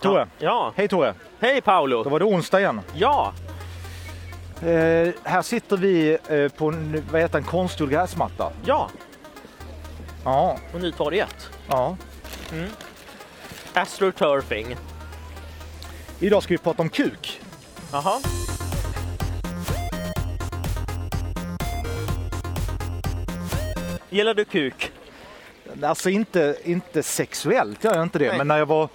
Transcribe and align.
Tore. 0.00 0.26
Ja. 0.38 0.72
Hej 0.76 0.88
Tore. 0.88 1.14
Hej 1.40 1.60
Paolo. 1.60 2.02
Då 2.04 2.10
var 2.10 2.18
det 2.18 2.24
onsdag 2.24 2.60
igen. 2.60 2.80
Ja. 2.94 3.32
Eh, 4.62 5.08
här 5.24 5.42
sitter 5.42 5.76
vi 5.76 6.18
eh, 6.28 6.48
på 6.48 6.68
en, 6.68 7.04
vad 7.12 7.20
heter 7.20 7.38
en 7.38 7.44
konstgjord 7.44 7.90
gräsmatta. 7.90 8.52
Ja. 8.64 8.90
Ja, 10.24 10.58
På 10.72 10.78
Nytorget. 10.78 11.50
ja. 11.68 11.96
Astroturfing. 13.74 14.76
Idag 16.20 16.42
ska 16.42 16.54
vi 16.54 16.58
prata 16.58 16.82
om 16.82 16.88
kuk. 16.88 17.40
Jaha. 17.92 18.20
Gillar 24.10 24.34
du 24.34 24.44
kuk? 24.44 24.92
Alltså 25.82 26.10
inte, 26.10 26.56
inte 26.64 27.02
sexuellt 27.02 27.84
gör 27.84 27.94
jag 27.94 28.02
inte 28.02 28.18
det, 28.18 28.28
Nej. 28.28 28.38
men 28.38 28.48
när 28.48 28.58
jag 28.58 28.66
var 28.66 28.88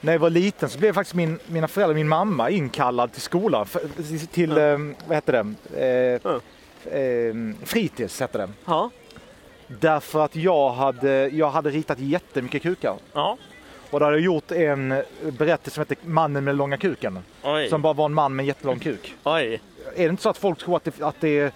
när 0.00 0.12
jag 0.12 0.20
var 0.20 0.30
liten 0.30 0.68
så 0.70 0.78
blev 0.78 0.92
faktiskt 0.92 1.14
min, 1.14 1.38
mina 1.46 1.68
föräldrar, 1.68 1.94
min 1.94 2.08
mamma 2.08 2.50
inkallad 2.50 3.12
till 3.12 3.22
skolan, 3.22 3.66
till, 4.32 4.58
eh, 4.58 4.78
vad 5.06 5.16
heter 5.16 5.32
det, 5.32 5.54
eh, 5.84 6.20
Ja. 6.24 6.40
eh, 6.98 7.34
fritids 7.64 8.20
hette 8.20 8.38
det. 8.38 8.48
Ja. 8.64 8.90
Därför 9.66 10.24
att 10.24 10.36
jag 10.36 10.70
hade, 10.70 11.28
jag 11.28 11.50
hade 11.50 11.70
ritat 11.70 11.98
jättemycket 11.98 12.62
kukar. 12.62 12.94
Ja. 13.12 13.36
Och 13.90 14.00
då 14.00 14.06
hade 14.06 14.16
jag 14.16 14.24
gjort 14.24 14.50
en 14.52 15.02
berättelse 15.38 15.74
som 15.74 15.80
heter 15.80 15.96
Mannen 16.02 16.44
med 16.44 16.56
långa 16.56 16.76
kuken. 16.76 17.18
Oj. 17.42 17.68
Som 17.68 17.82
bara 17.82 17.92
var 17.92 18.04
en 18.04 18.14
man 18.14 18.36
med 18.36 18.42
en 18.42 18.46
jättelång 18.46 18.78
kuk. 18.78 19.14
Oj. 19.24 19.60
Är 19.96 20.02
det 20.04 20.08
inte 20.08 20.22
så 20.22 20.28
att 20.28 20.38
folk 20.38 20.58
tror 20.58 20.76
att 20.76 20.84
det, 20.84 21.02
att 21.02 21.16
det 21.20 21.54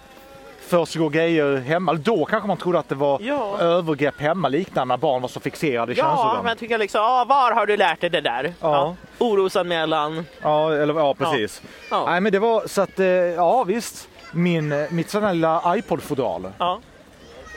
försiggår 0.67 1.09
grejer 1.09 1.57
hemma? 1.57 1.93
Då 1.93 2.25
kanske 2.25 2.47
man 2.47 2.57
trodde 2.57 2.79
att 2.79 2.89
det 2.89 2.95
var 2.95 3.19
Ja. 3.21 3.57
övergrepp 3.59 4.19
hemma 4.21 4.47
liknande 4.47 4.91
när 4.93 4.97
barn 4.97 5.21
var 5.21 5.29
så 5.29 5.39
fixerade 5.39 5.93
i 5.93 5.95
Ja, 5.97 6.03
könsorgan. 6.03 6.37
men 6.43 6.49
jag 6.49 6.57
tycker 6.57 6.77
liksom, 6.77 7.01
ah, 7.01 7.25
var 7.25 7.51
har 7.51 7.65
du 7.65 7.77
lärt 7.77 8.01
dig 8.01 8.09
det 8.09 8.21
där? 8.21 8.53
Ja. 8.59 8.95
Orosanmälan. 9.19 10.25
Ja, 10.41 10.73
eller, 10.73 10.93
ja 10.93 11.13
precis. 11.13 11.61
Ja. 11.91 12.05
Nej 12.05 12.21
men 12.21 12.31
det 12.31 12.39
var 12.39 12.67
så 12.67 12.81
att, 12.81 12.99
eh, 12.99 13.05
ja 13.07 13.63
visst. 13.63 14.09
Min, 14.31 14.87
mitt 14.89 15.09
sådana 15.09 15.31
lilla 15.33 15.75
iPod-fodral. 15.77 16.51
Ja. 16.57 16.79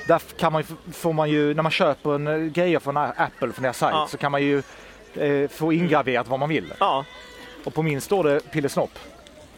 Där 0.08 0.22
kan 0.38 0.52
man, 0.52 0.62
ju- 0.62 0.92
får 0.92 1.12
man 1.12 1.30
ju, 1.30 1.54
när 1.54 1.62
man 1.62 1.72
köper 1.72 2.14
en 2.14 2.26
eh, 2.26 2.36
grejer 2.38 2.78
från 2.78 2.96
Apple, 2.96 3.52
från 3.52 3.62
deras 3.62 3.78
sajt, 3.78 3.94
Ja. 3.94 4.06
så 4.10 4.16
kan 4.16 4.32
man 4.32 4.42
ju 4.42 4.62
eh, 5.14 5.48
få 5.48 5.72
ingraverat 5.72 6.28
vad 6.28 6.38
man 6.40 6.48
vill. 6.48 6.72
Ja. 6.80 7.04
Och 7.64 7.74
på 7.74 7.82
min 7.82 8.00
står 8.00 8.24
det 8.24 8.50
pillesnopp. 8.52 8.98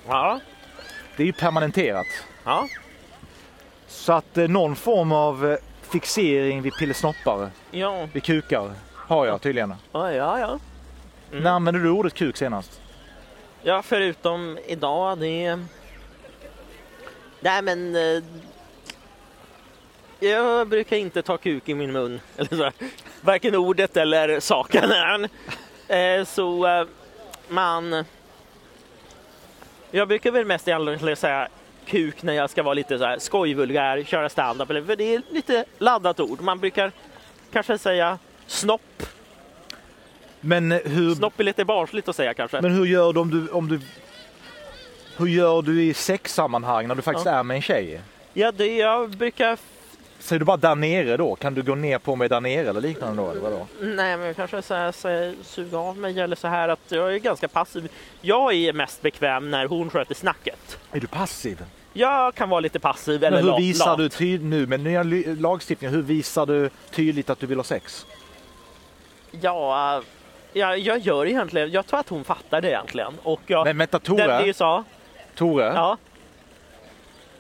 Ja. 0.09 0.41
Det 1.17 1.23
är 1.23 1.27
ju 1.27 1.33
permanenterat. 1.33 2.07
Ja. 2.45 2.65
Så 3.89 4.13
att 4.13 4.39
eh, 4.39 4.49
någon 4.49 4.77
form 4.77 5.13
av 5.13 5.51
eh, 5.51 5.57
fixering 5.83 6.63
vid 6.63 6.73
pillesnoppar, 6.73 7.51
Ja. 7.71 8.09
vid 8.13 8.23
kukar, 8.25 8.73
har 8.95 9.27
jag 9.27 9.41
tydligen. 9.43 9.75
Ja, 9.93 10.13
ja, 10.13 10.39
ja. 10.41 10.59
Mm. 11.33 11.43
När 11.45 11.51
använde 11.51 11.81
du 11.83 11.91
ordet 11.91 12.15
kuk 12.15 12.37
senast? 12.37 12.81
Ja, 13.63 13.83
förutom 13.83 14.59
idag, 14.67 15.19
det... 15.19 15.59
Nej, 17.41 17.63
men... 17.63 17.97
eh, 17.97 18.23
Jag 20.21 20.69
brukar 20.69 20.97
inte 20.97 21.23
ta 21.23 21.37
kuk 21.37 21.69
i 21.69 21.75
min 21.75 21.93
mun. 21.93 22.21
Eller 22.37 22.57
så. 22.57 22.71
Varken 23.21 23.55
ordet 23.55 23.97
eller 23.97 24.41
saken. 24.41 24.91
Så 26.27 26.67
man... 27.49 28.05
Jag 29.91 30.09
brukar 30.09 30.31
väl 30.31 30.45
mest 30.45 30.69
egentligen 30.69 31.17
säga 31.17 31.49
kuk 31.89 32.23
när 32.23 32.33
jag 32.33 32.51
ska 32.51 32.63
vara 32.63 32.75
lite 32.75 32.99
så 32.99 33.05
här 33.05 33.19
skojvulgär, 33.19 34.03
köra 34.03 34.29
stand-up. 34.29 34.69
För 34.69 34.97
det 34.97 35.15
är 35.15 35.23
lite 35.31 35.65
laddat 35.79 36.21
ord. 36.21 36.41
Man 36.41 36.59
brukar 36.59 36.93
kanske 37.53 37.79
säga 37.79 38.19
snopp. 38.47 39.03
Men 40.41 40.71
hur, 40.73 41.15
Snopp 41.15 41.41
är 41.41 41.45
lite 41.45 41.65
barnsligt 41.65 42.09
att 42.09 42.17
säga 42.17 42.35
kanske. 42.35 42.61
men 42.61 42.71
hur 42.73 42.87
gör 42.87 43.13
du 43.13 43.21
om 43.21 43.31
du, 43.31 43.49
om 43.49 43.69
du 43.69 43.81
hur 45.17 45.27
gör 45.27 45.63
du 45.63 45.83
i 45.83 45.95
sexsammanhang 45.95 46.89
när 46.89 46.95
du 46.95 47.03
faktiskt 47.03 47.27
Ja. 47.27 47.33
är 47.33 47.43
med 47.43 47.55
en 47.55 47.63
tjej? 47.63 48.01
Ja, 48.33 48.53
det 48.53 48.77
jag 48.77 49.11
brukar 49.11 49.59
Säger 50.21 50.39
du 50.41 50.45
bara 50.45 50.57
där 50.57 50.75
nere 50.75 51.17
då? 51.17 51.35
Kan 51.37 51.55
du 51.55 51.63
gå 51.63 51.75
ner 51.75 51.99
på 51.99 52.17
mig 52.17 52.29
där 52.29 52.41
nere 52.41 52.69
eller 52.69 52.81
liknande 52.81 53.23
då? 53.23 53.31
Eller 53.31 53.41
vadå? 53.41 53.67
Nej, 53.81 54.17
men 54.17 54.35
kanske 54.35 54.63
så 54.63 54.75
här, 54.75 54.93
så 54.93 55.09
här, 55.09 55.35
suga 55.45 55.79
av 55.79 55.97
mig 55.99 56.21
eller 56.21 56.37
så 56.37 56.49
här 56.49 56.69
att 56.69 56.81
jag 56.89 57.15
är 57.15 57.19
ganska 57.19 57.49
passiv. 57.49 57.91
Jag 58.21 58.55
är 58.55 58.73
mest 58.73 59.03
bekväm 59.03 59.51
när 59.51 59.67
hon 59.67 59.91
sköter 59.91 60.15
snacket. 60.15 60.79
Är 60.93 61.01
du 61.01 61.07
passiv? 61.07 61.65
Jag 61.99 62.35
kan 62.35 62.49
vara 62.49 62.61
lite 62.61 62.79
passiv 62.81 63.25
eller 63.25 63.43
Men 63.43 63.51
hur 63.53 63.59
visar 63.61 63.87
lat. 63.87 63.99
du 63.99 64.09
tyd- 64.09 64.45
nu 64.45 64.67
med 64.67 64.81
nya 64.81 65.03
lagstiftningen, 65.39 65.95
hur 65.95 66.03
visar 66.03 66.47
du 66.47 66.71
tydligt 66.91 67.31
att 67.31 67.41
du 67.41 67.47
vill 67.47 67.59
ha 67.59 67.65
sex? 67.65 68.07
Ja, 69.31 70.03
jag, 70.53 70.79
jag 70.79 70.99
gör 70.99 71.27
egentligen, 71.27 71.71
jag 71.71 71.87
tror 71.87 72.01
att 72.01 72.09
hon 72.09 72.25
fattar 72.25 72.61
det 72.61 72.69
egentligen. 72.69 73.13
Och 73.23 73.41
jag, 73.47 73.65
Men 73.67 73.79
vänta 73.79 73.99
det 73.99 74.05
Tore, 74.05 74.43
blir 74.43 74.53
så. 74.53 74.85
Tore, 75.35 75.65
Ja. 75.65 75.97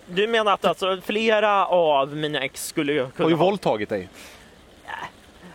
Du 0.06 0.26
menar 0.26 0.52
att 0.52 0.64
alltså 0.64 0.98
flera 1.04 1.66
av 1.66 2.16
mina 2.16 2.40
ex 2.40 2.66
skulle 2.66 2.92
ju 2.92 3.02
har 3.02 3.10
kunna 3.10 3.28
ju 3.28 3.34
ha... 3.34 3.44
våldtagit 3.44 3.88
dig. 3.88 4.08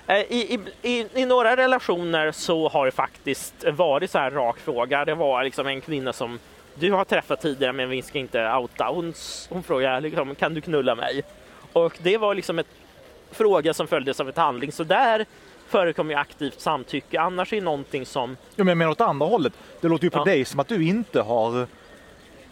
Eh, 0.07 0.15
I, 0.17 0.59
i, 0.81 0.89
i, 0.99 1.07
I 1.21 1.25
några 1.25 1.57
relationer 1.57 2.31
så 2.31 2.69
har 2.69 2.85
det 2.85 2.91
faktiskt 2.91 3.53
varit 3.73 4.11
så 4.11 4.17
här 4.19 4.31
rak 4.31 4.59
fråga. 4.59 5.05
Det 5.05 5.15
var 5.15 5.43
liksom 5.43 5.67
en 5.67 5.81
kvinna 5.81 6.13
som 6.13 6.39
du 6.75 6.91
har 6.91 7.05
träffat 7.05 7.41
tidigare 7.41 7.73
men 7.73 7.89
vi 7.89 8.01
ska 8.01 8.19
inte 8.19 8.53
outa. 8.53 8.85
Hon, 8.89 9.13
hon 9.49 9.63
frågade 9.63 10.01
liksom, 10.01 10.35
kan 10.35 10.53
du 10.53 10.61
knulla 10.61 10.95
mig? 10.95 11.23
Och 11.73 11.97
det 12.01 12.17
var 12.17 12.35
liksom 12.35 12.59
ett 12.59 12.67
fråga 13.31 13.73
som 13.73 13.87
följdes 13.87 14.19
av 14.19 14.29
ett 14.29 14.37
handling. 14.37 14.71
Så 14.71 14.83
där 14.83 15.25
förekommer 15.67 16.13
ju 16.13 16.19
aktivt 16.19 16.59
samtycke. 16.59 17.19
Annars 17.19 17.53
är 17.53 17.57
det 17.57 17.63
någonting 17.63 18.05
som 18.05 18.37
Ja, 18.55 18.63
men 18.63 18.81
jag 18.81 18.91
åt 18.91 19.01
andra 19.01 19.25
hållet. 19.27 19.53
Det 19.81 19.87
låter 19.87 20.03
ju 20.03 20.09
på 20.09 20.19
Ja. 20.19 20.23
dig 20.23 20.45
som 20.45 20.59
att 20.59 20.67
du 20.67 20.83
inte 20.87 21.21
har 21.21 21.67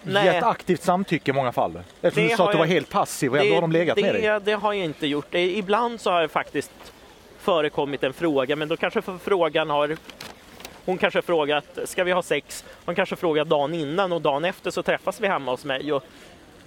Nej. 0.03 0.25
gett 0.25 0.43
aktivt 0.43 0.81
samtycke 0.81 1.31
i 1.31 1.33
många 1.33 1.51
fall. 1.51 1.79
Eftersom 2.01 2.23
Det 2.23 2.29
du 2.29 2.35
sa 2.35 2.45
att 2.45 2.51
du 2.51 2.57
var 2.57 2.65
jag- 2.65 2.73
helt 2.73 2.89
passiv 2.89 3.31
och 3.31 3.37
ändå 3.37 3.53
har 3.55 3.61
de 3.61 3.71
legat 3.71 3.95
det, 3.95 4.01
med 4.01 4.13
dig. 4.15 4.39
det 4.43 4.53
har 4.53 4.73
jag 4.73 4.85
inte 4.85 5.07
gjort. 5.07 5.35
Ibland 5.35 6.01
så 6.01 6.11
har 6.11 6.21
det 6.21 6.27
faktiskt 6.27 6.71
förekommit 7.39 8.03
en 8.03 8.13
fråga, 8.13 8.55
men 8.55 8.67
då 8.67 8.77
kanske 8.77 9.01
frågan 9.23 9.69
har 9.69 9.97
hon 10.85 10.97
kanske 10.97 11.21
frågat, 11.21 11.65
ska 11.85 12.03
vi 12.03 12.11
ha 12.11 12.21
sex? 12.21 12.65
Hon 12.85 12.95
kanske 12.95 13.15
frågat 13.15 13.49
dagen 13.49 13.73
innan 13.73 14.11
och 14.11 14.21
dagen 14.21 14.45
efter 14.45 14.71
så 14.71 14.83
träffas 14.83 15.21
vi 15.21 15.27
hemma 15.27 15.51
hos 15.51 15.65
mig. 15.65 15.93
Och, 15.93 16.03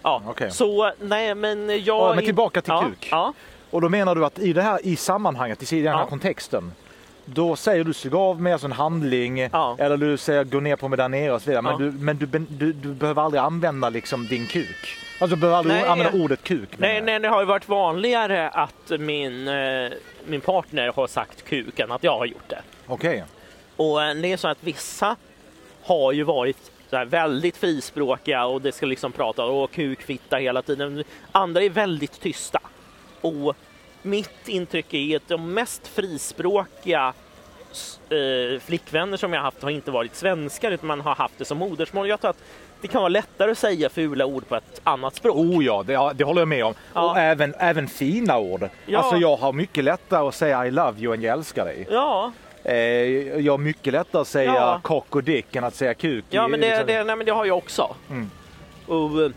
ja, 0.02 0.22
Okej. 0.26 0.50
Så 0.50 0.92
nej, 1.00 1.34
men 1.34 1.68
jag... 1.68 1.78
Ja, 2.10 2.14
men 2.14 2.24
tillbaka 2.24 2.60
till 2.60 2.72
ja, 2.72 2.82
kuk. 2.84 3.08
Ja, 3.10 3.32
Och 3.70 3.80
då 3.80 3.88
menar 3.88 4.14
du 4.14 4.24
att 4.24 4.38
i 4.38 4.52
det 4.52 4.62
här 4.62 4.78
i 4.86 4.96
sammanhanget, 4.96 5.72
i 5.72 5.82
den 5.82 5.92
här 5.92 6.00
Ja. 6.00 6.06
kontexten, 6.06 6.72
då 7.24 7.56
säger 7.56 7.84
du 7.84 7.92
sug 7.92 8.14
av 8.14 8.40
med 8.42 8.52
alltså 8.52 8.66
en 8.66 8.72
handling 8.72 9.38
Ja. 9.52 9.76
eller 9.78 9.96
du 9.96 10.16
säger 10.16 10.44
gå 10.44 10.60
ner 10.60 10.76
på 10.76 10.88
mig 10.88 10.96
där 10.96 11.08
nere 11.08 11.32
och 11.32 11.42
så 11.42 11.50
vidare. 11.50 11.62
Men, 11.62 11.72
Ja. 11.72 11.78
du, 11.78 11.90
men 11.92 12.16
du, 12.18 12.26
du, 12.48 12.72
du 12.72 12.88
behöver 12.94 13.22
aldrig 13.22 13.40
använda 13.42 13.88
liksom 13.90 14.26
din 14.26 14.46
kuk. 14.46 14.96
Alltså 15.18 15.36
du 15.36 15.40
behöver 15.40 15.58
aldrig 15.58 15.76
Nej. 15.80 15.88
använda 15.90 16.24
ordet 16.24 16.42
kuk. 16.42 16.68
nej, 16.76 17.00
nej, 17.00 17.20
det 17.20 17.28
har 17.28 17.40
ju 17.40 17.46
varit 17.46 17.68
vanligare 17.68 18.48
att 18.48 18.90
min, 19.00 19.48
eh, 19.48 19.90
min 20.26 20.40
partner 20.40 20.92
har 20.96 21.06
sagt 21.06 21.44
kuk 21.44 21.78
än 21.78 21.92
att 21.92 22.04
jag 22.04 22.18
har 22.18 22.26
gjort 22.26 22.48
det. 22.48 22.60
Okej. 22.86 23.24
Och 23.76 24.02
eh, 24.02 24.14
det 24.14 24.32
är 24.32 24.36
så 24.36 24.48
att 24.48 24.64
vissa 24.64 25.16
har 25.82 26.12
ju 26.12 26.22
varit 26.22 26.70
väldigt 27.06 27.56
frispråkiga 27.56 28.44
och 28.44 28.62
det 28.62 28.72
ska 28.72 28.86
liksom 28.86 29.12
prata 29.12 29.44
och 29.44 29.70
kuk, 29.70 30.02
fitta 30.02 30.36
hela 30.36 30.62
tiden. 30.62 31.04
Andra 31.32 31.62
är 31.62 31.70
väldigt 31.70 32.20
tysta. 32.20 32.60
Och 33.20 33.56
mitt 34.02 34.48
intryck 34.48 34.94
är 34.94 35.16
att 35.16 35.28
de 35.28 35.54
mest 35.54 35.86
frispråkiga 35.86 37.12
eh, 38.08 38.60
flickvänner 38.60 39.16
som 39.16 39.32
jag 39.32 39.42
haft 39.42 39.62
har 39.62 39.70
inte 39.70 39.90
varit 39.90 40.14
svenskar 40.14 40.70
utan 40.70 40.86
man 40.86 41.00
har 41.00 41.14
haft 41.14 41.38
det 41.38 41.44
som 41.44 41.58
modersmål. 41.58 42.08
Jag 42.08 42.20
tror 42.20 42.30
att 42.30 42.42
det 42.80 42.88
kan 42.88 43.00
vara 43.00 43.08
lättare 43.08 43.50
att 43.50 43.58
säga 43.58 43.88
fula 43.88 44.26
ord 44.26 44.48
på 44.48 44.56
ett 44.56 44.80
annat 44.84 45.14
språk. 45.14 45.36
Oh 45.36 45.64
ja, 45.64 45.82
det, 45.86 46.12
det 46.14 46.24
håller 46.24 46.40
jag 46.40 46.48
med 46.48 46.64
om. 46.64 46.74
Ja. 46.94 47.10
Och 47.10 47.18
även, 47.18 47.54
även 47.58 47.88
fina 47.88 48.38
ord. 48.38 48.68
Ja. 48.86 48.98
Alltså 48.98 49.16
jag 49.16 49.36
har 49.36 49.52
mycket 49.52 49.84
lättare 49.84 50.28
att 50.28 50.34
säga 50.34 50.66
I 50.66 50.70
love 50.70 51.00
you 51.00 51.14
än 51.14 51.22
jag 51.22 51.32
älskar 51.32 51.64
dig. 51.64 51.86
Ja, 51.90 52.32
Eh, 52.64 52.74
jag 53.40 53.52
har 53.52 53.58
mycket 53.58 53.92
lättare 53.92 54.22
att 54.22 54.28
säga 54.28 54.54
Ja. 54.54 54.80
cock 54.82 55.16
och 55.16 55.24
dick 55.24 55.56
än 55.56 55.64
att 55.64 55.74
säga 55.74 55.94
kuk. 55.94 56.24
ja 56.30 56.48
men 56.48 56.60
det, 56.60 56.66
Liksom- 56.68 56.86
det, 56.86 57.04
nej, 57.04 57.16
men 57.16 57.26
det 57.26 57.32
har 57.32 57.44
jag 57.44 57.58
också. 57.58 57.94
Mm. 58.10 58.30
Och, 58.86 59.22
eh, 59.22 59.30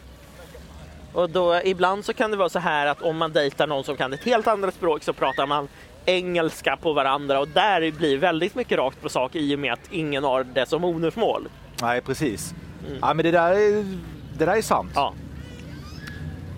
och 1.14 1.30
då, 1.30 1.62
ibland 1.64 2.06
så 2.06 2.14
kan 2.14 2.32
det 2.32 2.38
vara 2.38 2.50
så 2.50 2.60
här 2.60 2.86
att 2.88 3.02
om 3.02 3.18
man 3.18 3.32
dejtar 3.34 3.68
någon 3.68 3.84
som 3.84 3.98
kan 3.98 4.14
ett 4.14 4.24
helt 4.24 4.48
annat 4.48 4.74
språk 4.74 5.04
så 5.04 5.14
pratar 5.14 5.46
man 5.48 5.68
engelska 6.06 6.78
på 6.82 6.94
varandra 6.94 7.40
och 7.40 7.48
där 7.48 7.92
blir 7.92 8.18
väldigt 8.18 8.56
mycket 8.56 8.78
rakt 8.78 9.02
på 9.02 9.10
sak 9.10 9.36
i 9.36 9.56
och 9.56 9.60
med 9.60 9.74
att 9.74 9.92
ingen 9.92 10.24
har 10.24 10.44
det 10.44 10.66
som 10.66 10.82
modersmål. 10.82 11.48
Nej, 11.82 12.02
precis. 12.02 12.54
Ja, 13.02 13.14
men 13.14 13.26
det 13.26 13.32
där 13.32 13.52
är, 13.52 13.84
det 14.38 14.46
där 14.46 14.56
är 14.58 14.62
sant. 14.62 14.92
Ja. 14.96 15.14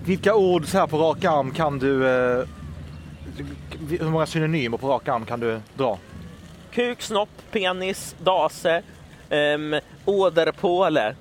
Vilka 0.04 0.34
ord 0.34 0.66
så 0.66 0.78
här 0.78 0.86
på 0.86 0.98
rak 0.98 1.24
arm 1.24 1.50
kan 1.50 1.78
du... 1.78 2.08
Eh, 2.08 2.44
hur 3.88 4.08
många 4.10 4.26
synonymer 4.26 4.76
på 4.78 4.88
rak 4.88 5.08
arm 5.08 5.24
kan 5.26 5.40
du 5.40 5.60
dra? 5.74 5.98
Kuk, 6.70 7.02
snopp, 7.02 7.28
penis, 7.50 8.16
dase, 8.18 8.82
um, 9.30 9.80
åderpåle, 10.04 11.14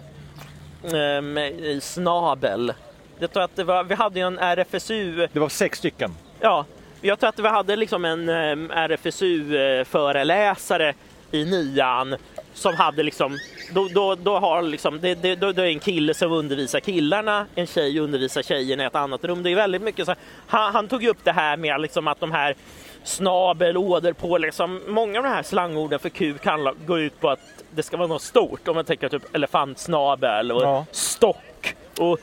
um, 0.83 1.39
snabel. 1.81 2.73
Jag 3.19 3.33
tror 3.33 3.43
att 3.43 3.55
det 3.55 3.63
var, 3.63 3.83
vi 3.83 3.95
hade 3.95 4.19
ju 4.19 4.27
en 4.27 4.39
RFSU 4.39 5.27
Det 5.33 5.39
var 5.39 5.49
sex 5.49 5.77
stycken. 5.77 6.15
Ja, 6.39 6.65
jag 7.01 7.19
tror 7.19 7.29
att 7.29 7.39
vi 7.39 7.47
hade 7.47 7.75
liksom 7.75 8.05
en 8.05 8.29
um, 8.29 8.71
RFSU-föreläsare 8.71 10.93
i 11.31 11.45
nian 11.45 12.15
som 12.53 12.75
hade 12.75 13.03
liksom, 13.03 13.37
då, 13.73 13.87
då, 13.87 14.15
då 14.15 14.39
har 14.39 14.61
liksom, 14.61 14.99
det, 14.99 15.15
det, 15.15 15.35
då, 15.35 15.51
då 15.51 15.61
är 15.61 15.67
en 15.67 15.79
kille 15.79 16.13
som 16.13 16.31
undervisar 16.31 16.79
killarna, 16.79 17.45
en 17.55 17.67
tjej 17.67 17.99
undervisar 17.99 18.41
tjejerna 18.41 18.83
i 18.83 18.85
ett 18.85 18.95
annat 18.95 19.23
rum. 19.23 19.43
Det 19.43 19.51
är 19.51 19.55
väldigt 19.55 19.81
mycket 19.81 20.05
så 20.05 20.15
han, 20.47 20.73
han 20.73 20.87
tog 20.87 21.05
upp 21.05 21.23
det 21.23 21.31
här 21.31 21.57
med 21.57 21.81
liksom 21.81 22.07
att 22.07 22.19
de 22.19 22.31
här 22.31 22.55
snabel, 23.03 23.77
åder 23.77 24.13
på 24.13 24.37
liksom, 24.37 24.81
många 24.87 25.19
av 25.19 25.23
de 25.23 25.29
här 25.29 25.43
slangorden 25.43 25.99
för 25.99 26.09
kuk 26.09 26.45
handlar, 26.45 26.73
går 26.85 26.99
ut 26.99 27.19
på 27.19 27.29
att 27.29 27.39
det 27.71 27.83
ska 27.83 27.97
vara 27.97 28.07
något 28.07 28.21
stort. 28.21 28.67
Om 28.67 28.75
man 28.75 28.85
tänker 28.85 29.09
typ 29.09 29.35
elefantsnabel 29.35 30.51
och 30.51 30.61
Ja. 30.63 30.85
stock 30.91 31.75
och 31.99 32.19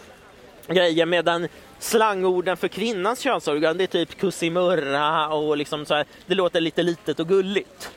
grejer 0.66 1.06
medan 1.06 1.48
slangorden 1.78 2.56
för 2.56 2.68
kvinnans 2.68 3.20
könsorgan 3.20 3.76
det 3.78 3.84
är 3.84 3.86
typ 3.86 4.16
kussimurra 4.18 5.28
och 5.28 5.56
liksom 5.56 5.86
så 5.86 5.94
här, 5.94 6.04
det 6.26 6.34
låter 6.34 6.60
lite 6.60 6.82
litet 6.82 7.20
och 7.20 7.28
gulligt. 7.28 7.90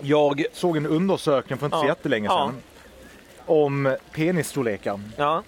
Jag 0.00 0.44
såg 0.52 0.76
en 0.76 0.86
undersökning 0.86 1.58
för 1.58 1.66
inte 1.66 1.78
så 1.78 1.84
Ja. 1.84 1.88
jättelänge 1.88 2.26
Ja. 2.26 2.46
sedan 2.50 2.62
om 3.46 3.96
penisstorlekar. 4.12 5.00
Ja, 5.16 5.42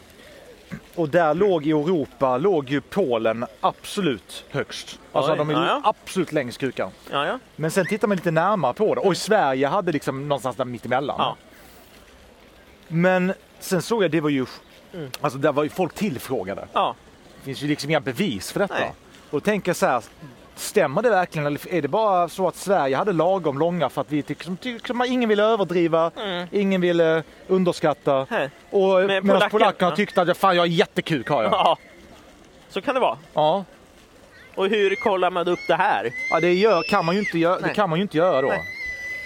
Och 0.95 1.09
där 1.09 1.35
låg 1.35 1.67
i 1.67 1.71
Europa 1.71 2.39
låg 2.39 2.69
ju 2.71 2.81
Polen 2.81 3.47
absolut 3.61 4.45
högst. 4.51 4.99
Alltså 5.13 5.33
Oj, 5.33 5.39
de 5.39 5.51
är 5.51 5.55
ja, 5.55 5.67
ja. 5.67 5.81
absolut 5.85 6.33
längst 6.33 6.59
kukar. 6.59 6.91
ja, 7.11 7.27
ja. 7.27 7.39
Men 7.57 7.71
sen 7.71 7.87
tittar 7.87 8.09
man 8.09 8.17
lite 8.17 8.31
närmare 8.31 8.75
på 8.75 8.95
det. 8.95 9.01
Och 9.01 9.17
Sverige 9.17 9.67
hade 9.67 9.93
liksom 9.93 10.29
någonstans 10.29 10.57
där 10.57 10.65
mittemellan. 10.65 11.17
Ja. 11.19 11.37
Men 12.89 13.33
sen 13.61 13.83
såg 13.83 14.05
jag 14.05 14.11
det 14.11 14.21
var 14.21 14.31
ju, 14.31 14.47
Mm. 14.95 15.11
alltså 15.21 15.39
där 15.39 15.53
var 15.53 15.63
ju 15.63 15.69
folk 15.69 15.95
tillfrågade. 15.95 16.69
ja. 16.73 16.95
Det 17.39 17.45
finns 17.45 17.63
ju 17.63 17.69
liksom 17.69 17.91
inga 17.91 18.01
bevis 18.01 18.53
för 18.53 18.61
detta. 18.61 18.75
Nej. 18.75 18.93
Och 19.31 19.45
tänker 19.45 19.69
jag 19.69 19.77
så 19.77 19.87
här, 19.87 20.03
stämmer 20.59 21.03
det 21.03 21.11
verkligen 21.11 21.47
eller 21.47 21.75
är 21.75 21.83
det 21.83 21.89
bara 21.89 22.29
så 22.29 22.49
att 22.49 22.57
Sverige 22.57 22.97
hade 22.97 23.13
lagom 23.13 23.59
långa 23.59 23.89
för 23.89 24.01
att 24.01 24.13
vi 24.13 24.23
tycker 24.23 24.45
som, 24.45 24.57
tycker 24.57 24.87
som 24.87 25.03
ingen 25.03 25.29
ville 25.29 25.43
överdriva, 25.43 26.11
Mm. 26.17 26.49
ingen 26.53 26.81
ville 26.81 27.23
underskatta. 27.47 28.27
Här. 28.31 28.51
Och 28.71 28.81
Men 28.89 29.07
medan 29.07 29.23
polackerna- 29.27 29.49
polackerna 29.51 29.91
tyckte 29.97 30.23
att 30.23 30.37
fan 30.37 30.57
jag 30.57 30.65
är 30.67 30.71
jättekuk 30.71 31.29
har 31.29 31.43
jag. 31.43 31.53
ja. 31.53 31.77
Så 32.69 32.81
kan 32.81 32.95
det 32.95 33.01
vara. 33.01 33.19
Ja. 33.35 33.65
Och 34.55 34.69
hur 34.69 34.95
kollar 34.95 35.31
man 35.31 35.49
upp 35.49 35.59
det 35.69 35.75
här? 35.75 36.11
Ja, 36.31 36.41
det 36.41 36.53
gör, 36.55 36.83
kan 36.83 37.05
man 37.05 37.15
ju 37.15 37.21
inte 37.21 37.39
göra, 37.39 37.61
det 37.61 37.75
kan 37.75 37.91
man 37.91 37.99
ju 37.99 38.03
inte 38.03 38.17
göra 38.17 38.43
då. 38.43 38.49
Nej. 38.49 38.61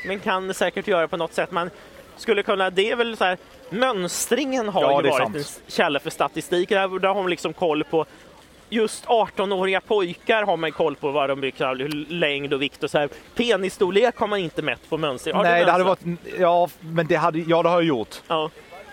Men 0.06 0.18
kan 0.20 0.54
säkert 0.54 0.86
göra 0.88 1.08
på 1.08 1.16
något 1.16 1.34
sätt. 1.34 1.50
Man 1.50 1.70
skulle 2.16 2.42
kunna, 2.42 2.70
det 2.70 2.90
är 2.90 2.96
väl 2.96 3.16
så 3.16 3.24
här, 3.24 3.38
mönstringen 3.70 4.68
har 4.68 4.82
Ja, 4.82 5.02
ju 5.02 5.08
varit 5.10 5.16
sant. 5.22 5.36
en 5.36 5.44
källa 5.72 6.00
för 6.00 6.10
statistik. 6.10 6.68
Där, 6.68 6.98
där 6.98 7.08
har 7.08 7.14
man 7.22 7.30
liksom 7.30 7.52
koll 7.52 7.84
på 7.84 8.06
just 8.70 9.06
18-åriga 9.06 9.80
pojkar 9.80 10.42
har 10.42 10.56
man 10.56 10.72
koll 10.72 10.96
på 10.96 11.10
vad 11.10 11.28
de 11.28 11.40
brukar, 11.40 11.76
hur 11.76 11.88
längd 12.08 12.52
och 12.54 12.62
vikt 12.62 12.82
och 12.84 12.90
så 12.90 12.98
här. 12.98 13.08
Penisstorlek 13.34 14.16
har 14.18 14.26
man 14.26 14.38
inte 14.38 14.62
mätt 14.62 14.88
på 14.88 14.98
mönstring. 14.98 15.34
Har 15.34 15.42
Nej, 15.44 15.64
det 15.64 15.72
hade 15.72 15.84
varit, 15.84 16.00
ja, 16.38 16.68
men 16.80 17.06
det 17.06 17.14
hade, 17.16 17.38
ja 17.38 17.62
det 17.62 17.68
har 17.68 17.76
jag 17.76 17.84
gjort. 17.84 18.16
Ja, 18.28 18.50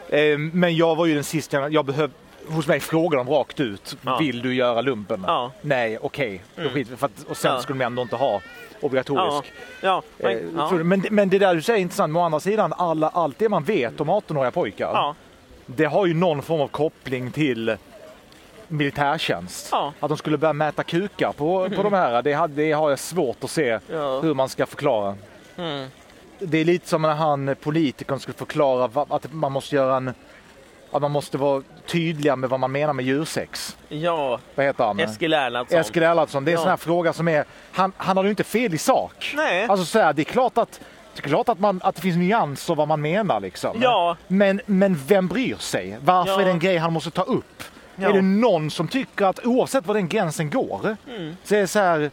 Eh, 0.10 0.38
men 0.38 0.76
jag 0.76 0.96
var 0.96 1.06
ju 1.06 1.16
den 1.16 1.24
sista, 1.24 1.70
jag 1.70 1.86
behöv, 1.86 2.12
hos 2.48 2.68
mig 2.68 2.80
frågade 2.80 3.24
de 3.24 3.30
rakt 3.34 3.60
ut, 3.60 3.98
Ja. 4.06 4.18
vill 4.18 4.42
du 4.42 4.56
göra 4.56 4.82
lumpen? 4.82 5.24
Ja. 5.28 5.52
Nej, 5.62 5.98
okej. 6.02 6.44
Då 6.56 6.62
Mm. 6.62 6.86
Och 7.30 7.38
sen 7.38 7.52
Ja. 7.54 7.60
skulle 7.62 7.80
de 7.80 7.86
ändå 7.86 8.02
inte 8.02 8.16
ha 8.16 8.42
obligatorisk. 8.82 9.54
ja, 9.82 10.02
Eh, 10.20 10.32
ja. 10.56 10.70
så- 10.70 10.76
Men, 10.76 11.06
men 11.12 11.30
det 11.30 11.40
där 11.40 11.56
du 11.56 11.62
säger 11.62 11.78
är 11.80 11.82
intressant. 11.82 12.14
Men 12.14 12.22
å 12.22 12.26
andra 12.26 12.40
sidan, 12.40 12.74
alla, 12.78 13.10
allt 13.10 13.40
det 13.40 13.50
man 13.50 13.64
vet 13.64 14.02
om 14.02 14.10
18-åriga 14.10 14.52
pojkar, 14.52 15.16
det 15.66 15.86
har 15.86 16.06
ju 16.06 16.14
någon 16.14 16.42
form 16.42 16.62
av 16.62 16.68
koppling 16.68 17.32
till 17.32 17.78
militärtjänst. 18.68 19.70
Ja. 19.72 19.94
Att 20.00 20.10
de 20.10 20.18
skulle 20.18 20.38
börja 20.38 20.54
mäta 20.54 20.84
kukar 20.84 21.32
på, 21.32 21.70
på 21.76 21.84
de 21.84 21.94
här, 21.94 22.22
det, 22.22 22.34
hade, 22.34 22.54
det 22.54 22.72
har 22.72 22.90
jag 22.90 23.00
svårt 23.00 23.44
att 23.44 23.50
se 23.52 23.80
Ja. 23.92 24.20
hur 24.20 24.34
man 24.34 24.50
ska 24.50 24.66
förklara. 24.66 25.16
Mm. 25.58 25.88
Det 26.40 26.58
är 26.58 26.66
lite 26.66 26.88
som 26.90 27.02
när 27.02 27.14
han 27.14 27.56
politikern 27.62 28.20
skulle 28.20 28.38
förklara 28.38 29.06
att 29.10 29.34
man 29.34 29.52
måste 29.52 29.76
göra 29.76 29.98
en 29.98 30.14
att 30.92 31.02
man 31.02 31.12
måste 31.12 31.38
vara 31.38 31.64
tydliga 31.88 32.36
med 32.36 32.50
vad 32.50 32.60
man 32.60 32.72
menar 32.72 32.94
med 32.94 33.06
djursex. 33.06 33.78
ja. 33.90 34.40
Vad 34.56 34.66
heter 34.66 34.84
han? 34.84 35.00
Eskil 35.00 35.34
Erlandsson. 35.34 35.80
Eskil 35.80 36.04
Erlandsson. 36.04 36.46
Det 36.46 36.52
är 36.52 36.54
en 36.54 36.58
Ja. 36.60 36.62
sån 36.64 36.70
här 36.70 36.78
fråga 36.78 37.14
som 37.14 37.28
är, 37.28 37.46
han, 37.72 37.92
han 37.98 38.18
har 38.18 38.24
ju 38.24 38.30
inte 38.30 38.44
fel 38.44 38.74
i 38.74 38.78
sak. 38.78 39.34
Nej. 39.36 39.66
Alltså 39.70 39.86
så 39.86 40.00
här, 40.00 40.14
det 40.14 40.22
är 40.22 40.24
klart 40.24 40.58
att 40.58 40.80
det 41.16 41.24
är 41.26 41.30
klart 41.30 41.50
att, 41.50 41.60
man, 41.60 41.80
att 41.84 41.96
det 41.96 42.02
finns 42.02 42.18
nyanser 42.18 42.76
vad 42.76 42.88
man 42.88 43.02
menar 43.02 43.40
liksom. 43.40 43.78
Ja. 43.82 44.18
Men, 44.28 44.62
men 44.66 45.00
vem 45.08 45.28
bryr 45.28 45.56
sig? 45.56 45.98
Varför 46.02 46.32
Ja. 46.32 46.42
är 46.42 46.46
det 46.46 46.52
en 46.52 46.60
grej 46.60 46.78
han 46.78 46.94
måste 46.94 47.12
ta 47.12 47.22
upp? 47.22 47.64
Ja. 48.00 48.10
Är 48.10 48.14
det 48.14 48.22
någon 48.22 48.72
som 48.72 48.88
tycker 48.88 49.26
att 49.26 49.46
oavsett 49.46 49.88
var 49.88 49.94
den 49.94 50.08
gränsen 50.08 50.50
går, 50.50 50.98
så 51.44 51.56
är 51.56 51.60
det 51.62 51.68
så 51.68 51.80
här, 51.80 52.12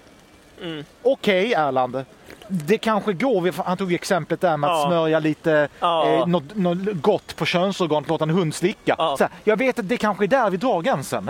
Mm. 0.63 0.85
okej 1.03 1.53
Erland, 1.55 2.05
det 2.49 2.79
kanske 2.79 3.13
går, 3.13 3.63
han 3.65 3.77
tog 3.77 3.93
exemplet 3.93 4.41
där 4.41 4.57
med 4.57 4.71
att 4.71 4.79
Ja. 4.79 4.87
smörja 4.89 5.19
lite 5.19 5.69
Ja. 5.81 6.07
eh, 6.09 6.27
något, 6.27 6.55
något 6.55 6.79
gott 7.03 7.37
på 7.37 7.45
könsorganet, 7.47 8.09
låta 8.09 8.25
en 8.25 8.31
hund 8.31 8.55
slicka. 8.55 8.95
Ja. 8.99 9.15
Så 9.19 9.25
här, 9.25 9.33
jag 9.45 9.57
vet 9.57 9.79
att 9.79 9.89
det 9.89 9.97
kanske 9.97 10.25
är 10.25 10.29
där 10.29 10.51
vi 10.51 10.57
drar 10.57 10.83
gränsen. 10.83 11.29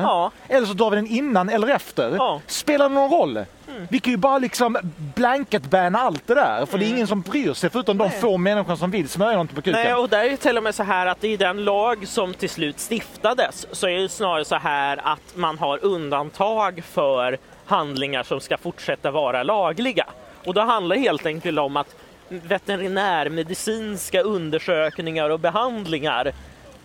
Eller 0.48 0.66
så 0.66 0.72
drar 0.72 0.90
vi 0.90 0.96
den 0.96 1.06
innan 1.06 1.48
eller 1.48 1.68
efter. 1.68 2.08
Mm. 2.08 2.40
Spelar 2.46 2.88
det 2.88 2.94
någon 2.94 3.10
roll? 3.10 3.44
Vi 3.91 4.00
kan 4.00 4.11
ju 4.11 4.17
bara 4.17 4.38
liksom 4.38 4.76
blanket-banna 5.15 5.99
allt 5.99 6.26
det 6.26 6.35
där, 6.35 6.67
för 6.67 6.79
det 6.79 6.85
är 6.85 6.88
ingen 6.88 7.06
som 7.06 7.21
bryr 7.21 7.53
sig 7.55 7.71
förutom 7.71 7.99
de 7.99 8.05
Mm. 8.05 8.12
Nej. 8.12 8.21
få 8.21 8.37
människor 8.37 8.76
som 8.76 8.91
vill 8.91 9.09
smörja 9.09 9.32
någonting 9.32 9.56
på 9.56 9.62
kuken. 9.62 9.81
Nej, 9.82 9.94
och 9.94 10.09
där 10.09 10.25
är 10.25 10.31
det 10.31 10.37
till 10.37 10.56
och 10.56 10.62
med 10.62 10.75
så 10.75 10.82
här 10.82 11.06
att 11.06 11.25
i 11.25 11.37
den 11.37 11.65
lag 11.65 12.09
som 12.09 12.35
till 12.35 12.50
slut 12.50 12.81
stiftades 12.81 13.67
så 13.73 13.88
är 13.88 13.99
det 13.99 14.09
snarare 14.09 14.44
så 14.44 14.56
här 14.56 15.00
att 15.05 15.37
man 15.37 15.59
har 15.59 15.85
undantag 15.85 16.82
för 16.85 17.38
handlingar 17.67 18.23
som 18.23 18.41
ska 18.41 18.56
fortsätta 18.59 19.11
vara 19.11 19.43
lagliga. 19.43 20.06
Och 20.44 20.55
då 20.55 20.61
handlar 20.61 20.97
det 20.97 21.03
helt 21.03 21.26
enkelt 21.26 21.59
om 21.59 21.76
att 21.76 21.94
veterinärmedicinska 22.29 24.21
undersökningar 24.21 25.31
och 25.31 25.41
behandlingar 25.41 26.32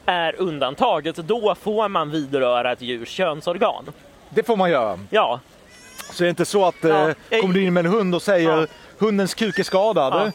är 0.05 0.35
undantaget. 0.41 1.15
Då 1.15 1.55
får 1.55 1.87
man 1.89 2.11
vidröra 2.11 2.71
ett 2.71 2.81
djurs 2.81 3.09
könsorgan. 3.09 3.85
Det 4.29 4.43
får 4.43 4.55
man 4.57 4.69
göra. 4.71 4.99
Ja, 5.09 5.39
Så 6.11 6.23
det 6.23 6.27
är 6.27 6.29
inte 6.29 6.45
så 6.45 6.65
att 6.65 6.85
eh, 6.85 6.91
Ja, 6.91 7.13
jag- 7.29 7.41
kommer 7.41 7.53
du 7.53 7.63
in 7.63 7.73
med 7.73 7.85
en 7.85 7.91
hund 7.91 8.15
och 8.15 8.21
säger 8.21 8.49
Ja. 8.59 8.67
hundens 8.97 9.33
kuk 9.33 9.59
är 9.59 9.63
skadad, 9.63 10.13
Ja. 10.13 10.31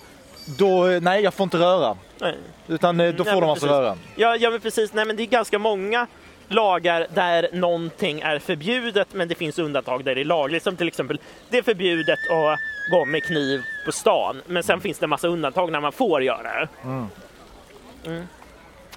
då 0.58 0.86
eh, 0.88 1.00
nej 1.00 1.22
jag 1.22 1.34
får 1.34 1.44
inte 1.44 1.56
röra. 1.58 1.96
nej. 2.20 2.36
Utan 2.68 3.00
eh, 3.00 3.14
då 3.14 3.24
Nej, 3.24 3.32
får 3.32 3.40
de 3.40 3.40
men 3.40 3.50
alltså 3.50 3.66
precis. 3.66 3.78
röra. 3.80 3.96
Ja, 4.16 4.36
ja 4.36 4.50
men 4.50 4.60
precis. 4.60 4.92
Nej, 4.92 5.04
men 5.04 5.16
det 5.16 5.22
är 5.22 5.26
ganska 5.26 5.58
många 5.58 6.06
lagar 6.48 7.06
där 7.14 7.48
någonting 7.52 8.20
är 8.20 8.38
förbjudet 8.38 9.08
men 9.12 9.28
det 9.28 9.34
finns 9.34 9.58
undantag 9.58 10.04
där 10.04 10.14
det 10.14 10.20
är 10.20 10.24
lagligt. 10.24 10.62
Som 10.62 10.76
till 10.76 10.88
exempel, 10.88 11.18
det 11.48 11.58
är 11.58 11.62
förbjudet 11.62 12.18
att 12.30 12.58
gå 12.90 13.04
med 13.04 13.24
kniv 13.24 13.62
på 13.86 13.92
stan 13.92 14.42
men 14.46 14.62
sen 14.62 14.80
finns 14.80 14.98
det 14.98 15.06
en 15.06 15.10
massa 15.10 15.28
undantag 15.28 15.72
när 15.72 15.80
man 15.80 15.92
får 15.92 16.22
göra 16.22 16.42
det. 16.60 16.68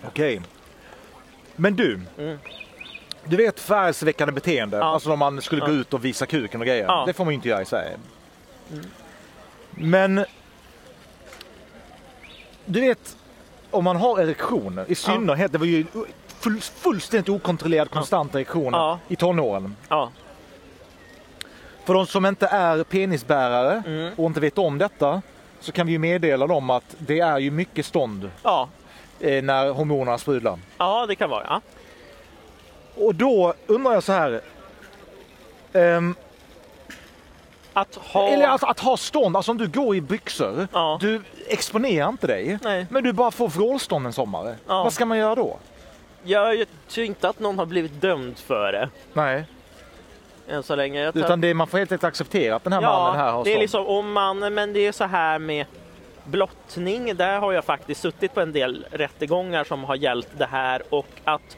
Okej. 0.08 0.42
Men 1.56 1.76
du. 1.76 2.00
Mm. 2.18 2.40
Du 3.30 3.38
vet 3.38 3.60
förargelseväckande 3.60 4.32
beteende, 4.34 4.78
Ja. 4.78 4.84
alltså 4.84 5.12
om 5.14 5.20
man 5.20 5.42
skulle 5.42 5.62
gå 5.62 5.68
Ja. 5.68 5.72
ut 5.74 5.94
och 5.94 6.06
visa 6.06 6.26
kuken 6.26 6.62
och 6.62 6.68
grejer. 6.68 6.84
Ja. 6.86 6.94
Mm. 6.96 7.08
Det 7.08 7.14
får 7.14 7.26
man 7.26 7.32
ju 7.32 7.36
inte 7.36 7.50
göra 7.50 7.62
i 7.62 7.66
Sverige. 7.66 7.98
Men 9.72 10.26
du 12.66 12.80
vet, 12.82 13.18
om 13.72 13.84
man 13.84 13.96
har 13.96 14.20
erektioner, 14.20 14.86
i 14.88 14.96
synnerhet, 14.96 15.52
det 15.52 15.58
var 15.58 15.66
ju 15.66 15.86
full, 16.28 16.62
fullständigt 16.62 17.30
okontrollerad 17.30 17.90
konstant 17.92 18.36
erektion 18.36 18.74
Ja. 18.74 19.00
i 19.08 19.16
tonåren. 19.16 19.76
Ja, 19.90 20.12
För 21.86 21.94
de 21.94 22.06
som 22.08 22.26
inte 22.26 22.48
är 22.48 22.84
penisbärare 22.84 23.84
Mm. 23.88 24.14
och 24.18 24.26
inte 24.26 24.40
vet 24.40 24.58
om 24.58 24.78
detta 24.78 25.22
så 25.60 25.72
kan 25.72 25.86
vi 25.88 25.92
ju 25.92 26.00
meddela 26.00 26.48
dem 26.48 26.70
att 26.70 26.96
det 26.98 27.20
är 27.20 27.40
ju 27.40 27.52
mycket 27.52 27.86
stånd 27.86 28.32
ja, 28.44 28.70
eh, 29.20 29.44
när 29.44 29.70
hormonerna 29.72 30.18
sprudlar. 30.18 30.60
ja 30.78 31.06
det 31.06 31.16
kan 31.16 31.30
vara. 31.30 31.62
Ja. 32.98 33.06
Och 33.06 33.16
då 33.16 33.54
undrar 33.68 33.94
jag 33.94 34.04
så 34.04 34.12
här. 34.14 34.42
ehm, 35.74 36.16
Att 37.74 37.96
ha... 37.96 38.28
Eller 38.30 38.48
alltså 38.48 38.66
att 38.68 38.80
ha 38.80 38.98
stånd, 38.98 39.36
alltså 39.38 39.52
om 39.52 39.58
du 39.58 39.68
går 39.68 39.96
i 39.96 40.02
byxor, 40.02 40.68
Ja. 40.74 40.98
du 41.02 41.22
exponerar 41.48 42.10
inte 42.10 42.28
dig, 42.28 42.60
Nej. 42.64 42.86
men 42.90 43.04
du 43.04 43.14
bara 43.14 43.32
får 43.32 43.48
vrålstånd 43.48 44.06
en 44.06 44.14
sommar. 44.14 44.56
Ja. 44.68 44.84
Vad 44.84 44.94
ska 44.94 45.06
man 45.06 45.18
göra 45.18 45.36
då? 45.36 45.58
Jag, 46.24 46.56
jag 46.56 46.68
tror 46.90 47.06
inte 47.06 47.30
att 47.30 47.40
någon 47.40 47.60
har 47.60 47.66
blivit 47.66 48.02
dömd 48.02 48.38
för 48.40 48.72
det 48.72 48.90
Nej, 49.14 49.46
än 50.50 50.64
så 50.64 50.76
länge. 50.76 51.02
Jag 51.02 51.14
tror 51.14 51.26
utan 51.26 51.42
det, 51.42 51.54
man 51.54 51.68
får 51.68 51.78
helt 51.78 51.92
enkelt 51.92 52.04
acceptera 52.08 52.56
att 52.56 52.64
den 52.64 52.74
här 52.74 52.82
mannen 52.82 53.20
här 53.20 53.32
har 53.32 53.44
det 53.44 53.50
är 53.50 53.54
stånd. 53.54 53.62
liksom 53.62 53.88
om 53.88 54.12
man, 54.12 54.54
men 54.54 54.74
det 54.74 54.80
är 54.88 54.92
så 54.92 55.04
här 55.04 55.40
med 55.40 55.66
blottning. 56.24 57.16
Där 57.16 57.40
har 57.40 57.54
jag 57.54 57.66
faktiskt 57.66 58.02
suttit 58.02 58.34
på 58.34 58.42
en 58.42 58.52
del 58.54 58.86
rättegångar 58.92 59.64
som 59.64 59.84
har 59.84 59.96
gällt 59.96 60.28
det 60.38 60.46
här 60.46 60.82
och 60.90 61.08
att 61.24 61.58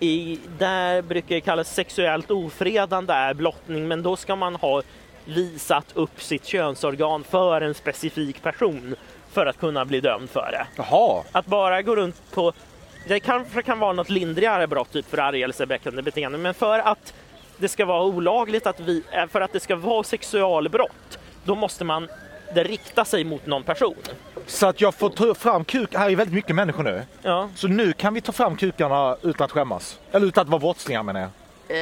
i, 0.00 0.38
där 0.58 1.02
brukar 1.02 1.34
det 1.34 1.40
kallas 1.40 1.74
sexuellt 1.74 2.30
ofredande 2.30 3.12
är 3.12 3.34
blottning, 3.34 3.88
men 3.88 4.02
då 4.02 4.16
ska 4.16 4.36
man 4.36 4.54
ha 4.54 4.82
visat 5.24 5.86
upp 5.94 6.22
sitt 6.22 6.46
könsorgan 6.46 7.24
för 7.24 7.60
en 7.60 7.74
specifik 7.74 8.42
person 8.42 8.96
för 9.32 9.46
att 9.46 9.58
kunna 9.58 9.84
bli 9.84 10.00
dömd 10.00 10.30
för 10.30 10.48
det. 10.52 10.66
Jaha, 10.76 11.22
Att 11.32 11.46
bara 11.46 11.82
gå 11.82 11.96
runt 11.96 12.30
på, 12.34 12.52
det 13.08 13.20
kanske 13.20 13.62
kan 13.62 13.78
vara 13.78 13.92
något 13.92 14.10
lindrigare 14.10 14.66
brott, 14.66 14.92
typ 14.92 15.10
förargelseväckande 15.10 16.02
beteende, 16.02 16.38
men 16.38 16.54
för 16.54 16.78
att 16.78 17.14
det 17.58 17.68
ska 17.68 17.84
vara 17.84 18.02
olagligt, 18.02 18.66
att 18.66 18.80
vi, 18.80 19.02
eh, 19.12 19.26
för 19.26 19.40
att 19.40 19.52
det 19.52 19.60
ska 19.60 19.76
vara 19.76 20.02
sexualbrott, 20.02 21.18
då 21.44 21.54
måste 21.54 21.84
man 21.84 22.08
det 22.54 22.64
riktar 22.64 23.04
sig 23.04 23.24
mot 23.24 23.46
någon 23.46 23.62
person. 23.62 23.96
Så 24.48 24.66
att 24.66 24.80
jag 24.80 24.94
får 24.94 25.10
ta 25.10 25.34
fram 25.34 25.64
kuk. 25.64 25.94
Här 25.94 26.10
är 26.10 26.16
väldigt 26.16 26.34
mycket 26.34 26.56
människor 26.56 26.82
nu. 26.82 27.02
Ja. 27.22 27.48
Så 27.54 27.68
nu 27.68 27.92
kan 27.92 28.14
vi 28.14 28.20
ta 28.20 28.32
fram 28.32 28.56
kukarna 28.56 29.16
utan 29.22 29.44
att 29.44 29.52
skämmas. 29.52 29.98
Eller 30.12 30.26
utan 30.26 30.42
att 30.42 30.48
vara 30.48 30.58
brottslingar 30.60 31.02
menar 31.02 31.20
jag. 31.20 31.30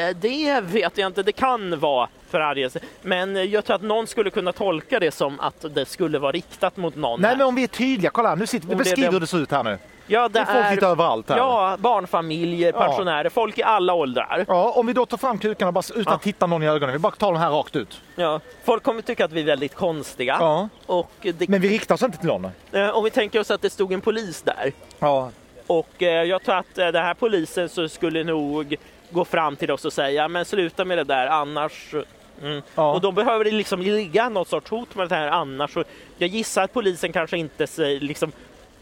Eh, 0.09 0.17
Det 0.17 0.61
vet 0.61 0.99
jag 0.99 1.07
inte, 1.07 1.23
det 1.23 1.33
kan 1.33 1.79
vara 1.81 2.09
förargelse. 2.31 2.81
Men 3.03 3.37
eh, 3.37 3.43
jag 3.43 3.65
tror 3.65 3.77
att 3.77 3.83
någon 3.83 4.07
skulle 4.07 4.31
kunna 4.31 4.53
tolka 4.53 5.01
det 5.01 5.11
som 5.11 5.41
att 5.41 5.65
det 5.75 5.87
skulle 5.89 6.19
vara 6.19 6.33
riktat 6.33 6.77
mot 6.77 6.97
någon. 6.97 7.21
Nej 7.21 7.29
här. 7.31 7.37
men 7.37 7.47
om 7.47 7.55
vi 7.55 7.63
är 7.63 7.67
tydliga, 7.69 8.11
kolla 8.11 8.29
här, 8.29 8.37
nu 8.37 8.47
sitter 8.47 8.67
vi 8.69 8.75
Om 8.75 8.79
det 8.85 8.91
är 8.93 8.97
det- 8.97 9.11
hur 9.13 9.21
det 9.21 9.27
ser 9.27 9.39
ut 9.39 9.51
här 9.51 9.63
nu. 9.65 9.79
Ja, 10.07 10.29
Det 10.29 10.29
det 10.29 10.41
är 10.41 10.45
folk 10.63 10.71
lite 10.75 10.87
är 10.87 10.91
överallt 10.91 11.29
här. 11.29 11.37
ja, 11.37 11.77
barnfamiljer, 11.79 12.73
Ja. 12.73 12.81
pensionärer, 12.87 13.29
folk 13.29 13.59
i 13.59 13.63
alla 13.63 13.95
åldrar. 13.95 14.45
Ja, 14.49 14.71
om 14.77 14.87
vi 14.87 14.93
då 14.93 15.07
tar 15.07 15.17
fram 15.17 15.39
kukarna 15.39 15.73
bara, 15.73 15.83
utan 15.95 16.03
Ja. 16.07 16.13
att 16.15 16.23
titta 16.23 16.47
någon 16.47 16.63
i 16.63 16.67
ögonen, 16.69 16.93
vi 16.93 16.99
bara 16.99 17.13
tar 17.13 17.33
dem 17.33 17.41
här 17.41 17.51
rakt 17.51 17.77
ut. 17.77 18.01
Ja. 18.17 18.41
Folk 18.65 18.83
kommer 18.83 19.03
tycka 19.03 19.25
att 19.25 19.33
vi 19.33 19.41
är 19.41 19.45
väldigt 19.45 19.75
konstiga. 19.75 20.37
Ja. 20.41 20.69
Och 20.87 21.11
det, 21.23 21.49
Men 21.49 21.61
vi 21.61 21.69
riktar 21.69 21.95
oss 21.95 22.03
inte 22.03 22.19
till 22.19 22.29
någon. 22.29 22.51
eh, 22.73 22.89
om 22.91 23.05
vi 23.05 23.11
tänker 23.11 23.41
oss 23.41 23.51
att 23.51 23.63
det 23.63 23.71
stod 23.71 23.93
en 23.93 24.01
polis 24.01 24.43
där 24.43 24.73
Ja. 24.99 25.31
och 25.67 26.03
eh, 26.03 26.23
jag 26.23 26.43
tror 26.43 26.55
att 26.55 26.79
eh, 26.79 26.87
den 26.87 27.05
här 27.05 27.15
polisen 27.15 27.69
så 27.69 27.89
skulle 27.89 28.25
nog 28.25 28.77
gå 29.11 29.25
fram 29.25 29.57
till 29.57 29.71
oss 29.71 29.85
och 29.85 29.93
säga 29.93 30.29
men 30.29 30.45
sluta 30.45 30.85
med 30.85 30.99
det 30.99 31.05
där 31.05 31.27
annars 31.27 31.95
Mm. 32.43 32.63
Ja. 32.75 32.93
Och 32.93 33.01
då 33.01 33.13
behöver 33.13 33.45
det 33.45 33.51
liksom 33.51 33.81
ligga 33.83 34.29
något 34.29 34.49
sorts 34.49 34.71
hot 34.71 34.95
med 34.95 35.09
det 35.09 35.15
här 35.15 35.29
annars. 35.29 35.73
Så 35.73 35.85
jag 36.19 36.29
gissar 36.29 36.63
att 36.63 36.73
polisen 36.73 37.13
kanske 37.13 37.39
inte 37.39 37.67
liksom 38.01 38.33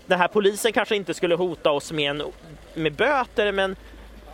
den 0.07 0.19
här 0.19 0.29
polisen 0.29 0.73
kanske 0.73 0.97
inte 0.97 1.15
skulle 1.15 1.35
hota 1.35 1.71
oss 1.71 1.93
med, 1.93 2.11
en, 2.11 2.23
med 2.75 2.93
böter 2.93 3.53
men 3.53 3.77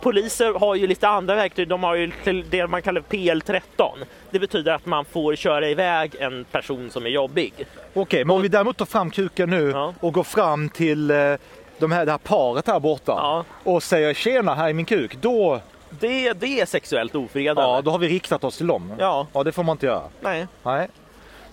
poliser 0.01 0.53
har 0.59 0.75
ju 0.75 0.87
lite 0.87 1.07
andra 1.07 1.35
verktyg. 1.35 1.67
De 1.67 1.83
har 1.83 1.95
ju 1.95 2.11
det 2.49 2.67
man 2.67 2.81
kallar 2.81 3.01
PL13. 3.01 3.89
Det 4.31 4.39
betyder 4.39 4.71
att 4.71 4.85
man 4.85 5.05
får 5.05 5.35
köra 5.35 5.69
iväg 5.69 6.15
en 6.19 6.43
person 6.51 6.89
som 6.89 7.05
är 7.05 7.09
jobbig. 7.09 7.53
Okej, 7.93 8.25
men 8.25 8.35
om 8.35 8.41
vi 8.41 8.47
däremot 8.47 8.77
tar 8.77 8.85
fram 8.85 9.11
kuken 9.11 9.49
nu 9.49 9.69
Ja. 9.71 9.93
och 9.99 10.13
går 10.13 10.23
fram 10.23 10.69
till 10.69 11.11
eh, 11.11 11.33
de 11.79 11.91
här, 11.91 12.05
det 12.05 12.11
här 12.11 12.17
paret 12.19 12.67
här 12.67 12.79
borta 12.79 13.11
Ja. 13.11 13.45
och 13.63 13.83
säger 13.83 14.13
tjena, 14.13 14.53
här 14.55 14.69
är 14.69 14.73
min 14.73 14.85
kuk. 14.85 15.15
Då, 15.21 15.59
Det, 15.89 16.33
det 16.33 16.59
är 16.61 16.65
sexuellt 16.65 17.15
ofredande. 17.15 17.61
ja, 17.61 17.81
då 17.81 17.91
har 17.91 17.97
vi 17.99 18.07
riktat 18.07 18.43
oss 18.43 18.57
till 18.57 18.67
dem. 18.67 18.93
Ja. 18.99 19.27
ja, 19.33 19.43
det 19.43 19.51
får 19.51 19.63
man 19.63 19.73
inte 19.73 19.85
göra. 19.85 20.03
Nej. 20.21 20.47
Nej. 20.63 20.87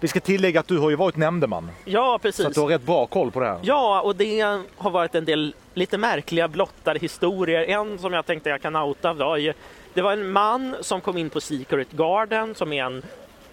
Vi 0.01 0.09
ska 0.09 0.21
tillägga 0.21 0.61
att 0.61 0.69
du 0.69 0.79
har 0.79 0.91
ju 0.91 0.97
varit 0.97 1.17
nämndeman. 1.17 1.71
Ja, 1.85 2.19
precis. 2.23 2.43
Så 2.43 2.49
att 2.49 2.55
du 2.55 2.61
har 2.61 2.69
rätt 2.69 2.83
bra 2.83 3.07
koll 3.07 3.31
på 3.31 3.41
det 3.41 3.47
här. 3.47 3.59
Ja, 3.63 4.01
och 4.01 4.17
det 4.17 4.41
har 4.77 4.91
varit 4.91 5.15
en 5.15 5.25
del 5.25 5.55
lite 5.75 5.99
märkliga 5.99 6.49
blottade 6.49 6.99
historier. 6.99 7.65
En 7.65 7.99
som 7.99 8.13
jag 8.13 8.27
tänkte 8.27 8.51
jag 8.51 8.63
kan 8.63 8.77
outa 8.77 9.13
var 9.13 9.37
ju, 9.37 9.53
det 9.95 10.03
var 10.03 10.13
en 10.13 10.33
man 10.33 10.77
som 10.81 11.01
kom 11.01 11.19
in 11.19 11.31
på 11.31 11.41
Secret 11.41 11.93
Garden 11.93 12.55
som 12.55 12.73
är 12.73 12.85
en 12.85 13.03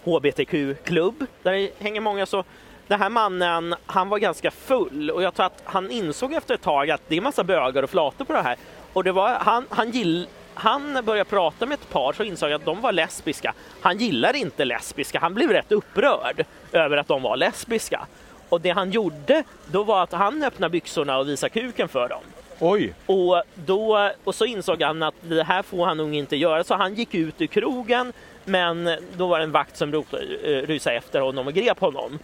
HBTQ-klubb 0.03 1.25
där 1.43 1.51
det 1.51 1.69
hänger 1.79 2.01
många 2.01 2.25
så 2.25 2.43
den 2.87 3.01
här 3.01 3.09
mannen, 3.09 3.75
han 3.85 4.09
var 4.09 4.17
ganska 4.17 4.51
full 4.51 5.11
och 5.11 5.23
jag 5.23 5.33
tror 5.33 5.45
att 5.45 5.61
han 5.63 5.91
insåg 5.91 6.33
efter 6.33 6.53
ett 6.53 6.61
tag 6.61 6.91
att 6.91 7.01
det 7.07 7.17
är 7.17 7.21
massa 7.21 7.43
bögar 7.43 7.83
och 7.83 7.89
flator 7.89 8.25
på 8.25 8.33
det 8.33 8.41
här. 8.41 8.57
Och 8.93 9.03
det 9.03 9.11
var, 9.11 9.29
han, 9.29 9.65
han, 9.69 9.91
gill, 9.91 10.27
han 10.55 11.05
började 11.05 11.29
prata 11.29 11.65
med 11.65 11.75
ett 11.75 11.89
par 11.89 12.13
så 12.13 12.24
insåg 12.24 12.50
jag 12.50 12.59
att 12.59 12.65
de 12.65 12.81
var 12.81 12.91
lesbiska. 12.91 13.53
Han 13.81 13.97
gillar 13.97 14.35
inte 14.35 14.65
lesbiska, 14.65 15.19
han 15.19 15.33
blev 15.33 15.50
rätt 15.50 15.71
upprörd 15.71 16.45
över 16.71 16.97
att 16.97 17.07
de 17.07 17.21
var 17.21 17.38
lesbiska. 17.38 18.07
Och 18.50 18.62
det 18.62 18.69
han 18.69 18.91
gjorde, 18.91 19.43
då 19.65 19.83
var 19.83 20.03
att 20.03 20.12
han 20.12 20.43
öppnade 20.43 20.71
byxorna 20.71 21.17
och 21.17 21.29
visade 21.29 21.50
kuken 21.50 21.88
för 21.88 22.09
dem. 22.09 22.21
Oj, 22.59 22.93
Och, 23.05 23.43
då, 23.55 24.12
och 24.24 24.35
så 24.35 24.45
insåg 24.45 24.81
han 24.81 25.03
att 25.03 25.15
det 25.21 25.43
här 25.43 25.62
får 25.62 25.85
han 25.85 25.97
nog 25.97 26.15
inte 26.15 26.35
göra, 26.35 26.63
så 26.63 26.75
han 26.75 26.95
gick 26.95 27.15
ut 27.15 27.41
ur 27.41 27.47
krogen. 27.47 28.13
Men 28.45 28.97
då 29.17 29.27
var 29.27 29.39
det 29.39 29.43
en 29.43 29.51
vakt 29.51 29.77
som 29.77 29.93
eh, 29.93 30.00
rusade 30.47 30.95
efter 30.95 31.19
honom 31.19 31.47
och 31.47 31.53
grep 31.53 31.79
honom. 31.79 32.19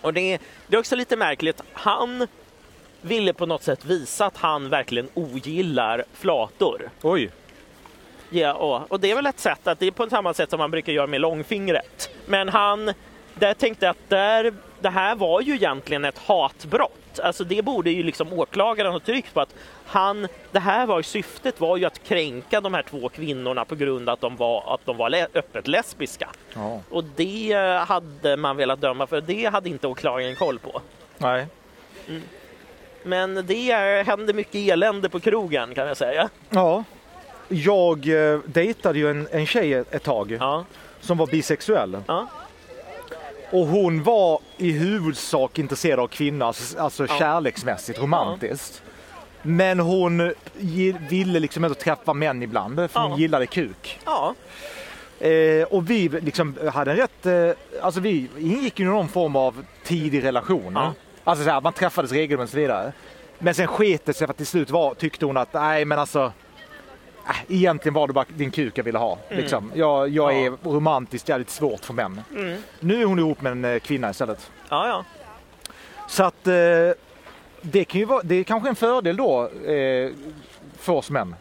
Och 0.00 0.14
det, 0.14 0.38
det 0.66 0.76
är 0.76 0.80
också 0.80 0.96
lite 0.96 1.16
märkligt. 1.16 1.62
Han 1.72 2.26
ville 3.00 3.32
på 3.32 3.46
något 3.46 3.62
sätt 3.62 3.84
visa 3.84 4.26
att 4.26 4.36
han 4.36 4.68
verkligen 4.68 5.08
ogillar 5.14 6.04
flator. 6.12 6.90
oj. 7.02 7.30
Ja, 8.30 8.52
och, 8.52 8.92
och 8.92 9.00
det 9.00 9.10
är 9.10 9.14
väl 9.14 9.26
ett 9.26 9.40
sätt 9.40 9.66
att 9.66 9.78
det 9.78 9.86
är 9.86 9.90
på 9.90 10.10
samma 10.10 10.34
sätt 10.34 10.50
som 10.50 10.58
man 10.58 10.70
brukar 10.70 10.92
göra 10.92 11.06
med 11.06 11.20
långfingret. 11.20 12.10
Men 12.26 12.48
han, 12.48 12.92
där 13.34 13.54
tänkte 13.54 13.86
jag 13.86 13.90
att 13.90 14.08
där, 14.08 14.54
det 14.80 14.88
här 14.88 15.14
var 15.14 15.40
ju 15.40 15.54
egentligen 15.54 16.04
ett 16.04 16.18
hatbrott. 16.18 17.20
Alltså 17.22 17.44
det 17.44 17.62
borde 17.62 17.90
ju 17.90 18.02
liksom 18.02 18.32
åklagaren 18.32 18.92
ha 18.92 19.00
tryckt 19.00 19.34
på 19.34 19.40
att 19.40 19.54
han, 19.86 20.28
det 20.52 20.58
här 20.58 20.86
var 20.86 21.02
syftet 21.02 21.60
var 21.60 21.76
ju 21.76 21.84
att 21.84 22.04
kränka 22.04 22.60
de 22.60 22.74
här 22.74 22.82
två 22.82 23.08
kvinnorna 23.08 23.64
på 23.64 23.74
grund 23.74 24.08
av 24.08 24.12
att 24.12 24.20
de 24.20 24.36
var, 24.36 24.74
att 24.74 24.86
de 24.86 24.96
var 24.96 25.10
le, 25.10 25.26
öppet 25.34 25.68
lesbiska. 25.68 26.28
Ja. 26.54 26.80
Och 26.90 27.04
det 27.04 27.52
hade 27.88 28.36
man 28.36 28.56
velat 28.56 28.80
döma 28.80 29.06
för, 29.06 29.20
det 29.20 29.44
hade 29.44 29.68
inte 29.68 29.86
åklagaren 29.86 30.36
koll 30.36 30.58
på. 30.58 30.80
Nej. 31.18 31.46
Men 33.02 33.46
det 33.46 33.72
hände 34.06 34.32
mycket 34.32 34.54
elände 34.54 35.08
på 35.08 35.20
krogen 35.20 35.74
kan 35.74 35.86
jag 35.86 35.96
säga. 35.96 36.28
Ja. 36.50 36.84
Jag 37.48 38.08
eh, 38.32 38.38
dejtade 38.46 38.98
ju 38.98 39.10
en, 39.10 39.28
en 39.32 39.46
tjej 39.46 39.72
ett, 39.72 40.02
tag 40.02 40.36
Ja, 40.40 40.64
som 41.00 41.18
var 41.18 41.26
bisexuell. 41.26 41.96
ja, 42.06 42.26
Och 43.50 43.66
hon 43.66 44.02
var 44.02 44.40
i 44.56 44.70
huvudsak 44.72 45.58
intresserad 45.58 46.00
av 46.00 46.08
kvinnor, 46.08 46.46
alltså, 46.46 46.78
alltså 46.78 47.06
kärleksmässigt, 47.06 47.98
romantiskt. 47.98 48.82
Men 49.42 49.80
hon 49.80 50.34
gi- 50.58 50.96
ville 51.08 51.40
liksom 51.40 51.64
inte 51.64 51.80
träffa 51.80 52.12
män 52.12 52.42
ibland, 52.42 52.76
för 52.76 52.90
Ja. 52.94 53.06
hon 53.06 53.18
gillade 53.18 53.46
kuk. 53.46 54.00
ja, 54.04 54.34
Eh, 55.20 55.62
och 55.64 55.90
vi 55.90 56.08
liksom 56.08 56.56
hade 56.72 56.90
en 56.90 56.96
rätt, 56.96 57.26
eh, 57.26 57.82
alltså 57.82 58.00
vi 58.00 58.28
ingick 58.38 58.78
ju 58.80 58.84
i 58.84 58.88
någon 58.88 59.08
form 59.08 59.36
av 59.36 59.64
tidig 59.84 60.24
relation. 60.24 60.72
Ja. 60.74 60.92
Alltså 61.24 61.44
så 61.44 61.50
här, 61.50 61.60
man 61.60 61.72
träffades 61.72 62.12
regelbundet 62.12 62.48
och 62.48 62.50
så 62.50 62.56
vidare. 62.56 62.92
Men 63.38 63.54
sen 63.54 63.66
sket 63.66 64.04
det 64.06 64.14
sig 64.14 64.26
för 64.26 64.32
att 64.32 64.36
till 64.36 64.46
slut 64.46 64.70
var, 64.70 64.94
tyckte 64.94 65.26
hon 65.26 65.36
att 65.36 65.52
nej 65.52 65.84
men 65.84 65.98
alltså 65.98 66.32
äh, 67.28 67.34
Egentligen 67.48 67.94
var 67.94 68.06
det 68.06 68.12
bara 68.12 68.24
din 68.28 68.50
kuk 68.50 68.78
jag 68.78 68.84
ville 68.84 68.98
ha. 68.98 69.18
Liksom. 69.30 69.72
Jag, 69.74 70.08
jag 70.08 70.32
Ja. 70.32 70.38
är 70.46 70.70
romantiskt 70.70 71.28
jävligt 71.28 71.50
svårt 71.50 71.84
för 71.84 71.94
män. 71.94 72.22
mm. 72.36 72.62
Nu 72.80 73.00
är 73.02 73.04
hon 73.06 73.18
ihop 73.18 73.40
med 73.42 73.52
en 73.52 73.64
eh, 73.64 73.78
kvinna 73.78 74.10
istället. 74.10 74.50
ja, 74.68 74.88
ja. 74.88 75.04
Så 76.08 76.24
att 76.24 76.46
eh, 76.46 76.54
det, 77.60 77.84
kan 77.84 77.98
ju 78.00 78.04
vara, 78.04 78.22
det 78.22 78.34
är 78.34 78.44
kanske 78.44 78.68
en 78.68 78.74
fördel 78.76 79.16
då 79.16 79.42
eh, 79.48 80.10
för 80.78 80.92
oss 80.92 81.10
män. 81.10 81.34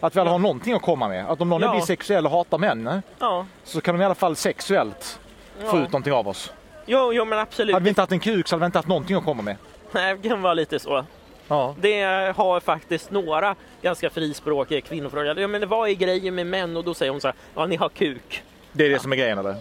Att 0.00 0.16
vi 0.16 0.20
alla 0.20 0.28
Ja. 0.30 0.32
har 0.34 0.38
någonting 0.38 0.74
att 0.74 0.82
komma 0.82 1.08
med. 1.08 1.30
Att 1.30 1.40
om 1.40 1.48
någon 1.48 1.62
är 1.62 1.66
Ja. 1.66 1.74
bisexuell 1.74 2.26
och 2.26 2.32
hatar 2.32 2.58
män 2.58 2.86
eh, 2.86 2.98
ja. 3.18 3.46
så 3.64 3.80
kan 3.80 3.94
de 3.94 4.02
i 4.02 4.04
alla 4.04 4.14
fall 4.14 4.36
sexuellt 4.36 5.18
få 5.58 5.76
Ja. 5.76 5.82
ut 5.82 5.92
någonting 5.92 6.12
av 6.12 6.28
oss. 6.28 6.52
Jo, 6.86 7.12
jo, 7.12 7.24
men 7.24 7.38
absolut. 7.38 7.72
Hade 7.74 7.82
vi 7.84 7.88
inte 7.88 8.00
haft 8.00 8.12
en 8.12 8.20
kuk 8.20 8.48
så 8.48 8.54
hade 8.54 8.60
vi 8.60 8.66
inte 8.66 8.78
haft 8.78 8.88
någonting 8.88 9.16
att 9.16 9.24
komma 9.24 9.42
med. 9.42 9.56
Nej, 9.92 10.16
det 10.22 10.28
kan 10.28 10.42
vara 10.42 10.54
lite 10.54 10.78
så. 10.78 11.04
Ja. 11.48 11.74
Det 11.80 12.02
har 12.36 12.60
faktiskt 12.60 13.10
några 13.10 13.54
ganska 13.82 14.10
frispråkiga 14.10 14.80
kvinnor 14.80 15.08
frågat. 15.10 15.38
Ja, 15.38 15.46
men 15.46 15.68
vad 15.68 15.88
är 15.88 15.92
grejen 15.94 16.34
med 16.34 16.46
män? 16.46 16.76
Och 16.76 16.84
då 16.84 16.94
säger 16.94 17.12
hon 17.12 17.20
så 17.20 17.28
här, 17.28 17.36
ja 17.54 17.66
ni 17.66 17.76
har 17.76 17.88
kuk. 17.88 18.42
Det 18.72 18.86
är 18.86 18.90
det 18.90 18.98
som 18.98 19.12
är 19.12 19.16
grejen 19.16 19.38
eller? 19.38 19.56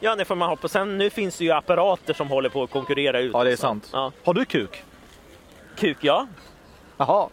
Ja, 0.00 0.16
det 0.16 0.24
får 0.24 0.34
man 0.34 0.48
hoppas. 0.48 0.72
Sen 0.72 0.98
nu 0.98 1.10
finns 1.10 1.38
det 1.38 1.44
ju 1.44 1.50
apparater 1.50 2.14
som 2.14 2.28
håller 2.28 2.48
på 2.48 2.62
att 2.62 2.70
konkurrera 2.70 3.20
ut. 3.20 3.30
Ja 3.34 3.44
det 3.44 3.52
är 3.52 3.56
sant. 3.56 3.90
Ja. 3.92 4.12
Har 4.24 4.34
du 4.34 4.44
kuk? 4.44 4.84
Kuk, 5.76 5.96
ja. 6.00 6.26
Jaha. 6.96 7.28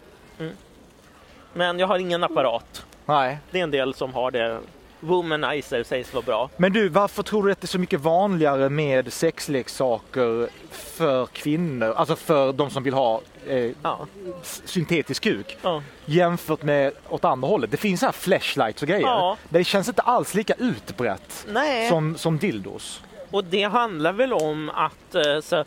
Men 1.53 1.79
jag 1.79 1.87
har 1.87 1.97
ingen 1.97 2.23
apparat. 2.23 2.85
Nej. 3.05 3.37
Det 3.51 3.59
är 3.59 3.63
en 3.63 3.71
del 3.71 3.93
som 3.93 4.13
har 4.13 4.31
det. 4.31 4.59
Womanizer 5.01 5.83
sägs 5.83 6.13
vara 6.13 6.23
bra. 6.25 6.49
Men 6.57 6.73
du, 6.73 6.89
varför 6.89 7.23
tror 7.23 7.45
du 7.45 7.51
att 7.51 7.61
det 7.61 7.65
är 7.65 7.67
så 7.67 7.79
mycket 7.79 7.99
vanligare 7.99 8.69
med 8.69 9.13
sexleksaker 9.13 10.49
för 10.71 11.25
kvinnor, 11.25 11.93
alltså 11.97 12.15
för 12.15 12.53
de 12.53 12.69
som 12.69 12.83
vill 12.83 12.93
ha 12.93 13.21
eh, 13.47 13.71
Ja. 13.83 14.07
syntetisk 14.43 15.23
kuk, 15.23 15.57
ja. 15.61 15.83
jämfört 16.05 16.63
med 16.63 16.93
åt 17.09 17.25
andra 17.25 17.47
hållet? 17.47 17.71
Det 17.71 17.77
finns 17.77 18.01
här 18.01 18.11
flashlights 18.11 18.81
och 18.81 18.87
grejer. 18.87 19.07
Ja. 19.07 19.37
Det 19.49 19.63
känns 19.63 19.87
inte 19.87 20.01
alls 20.01 20.33
lika 20.33 20.53
utbrett 20.53 21.45
Nej. 21.49 21.89
som, 21.89 22.17
som 22.17 22.37
dildos. 22.37 23.01
Och 23.31 23.43
det 23.43 23.63
handlar 23.63 24.13
väl 24.13 24.33
om 24.33 24.69
att 24.69 25.15
eh, 25.15 25.39
så, 25.41 25.63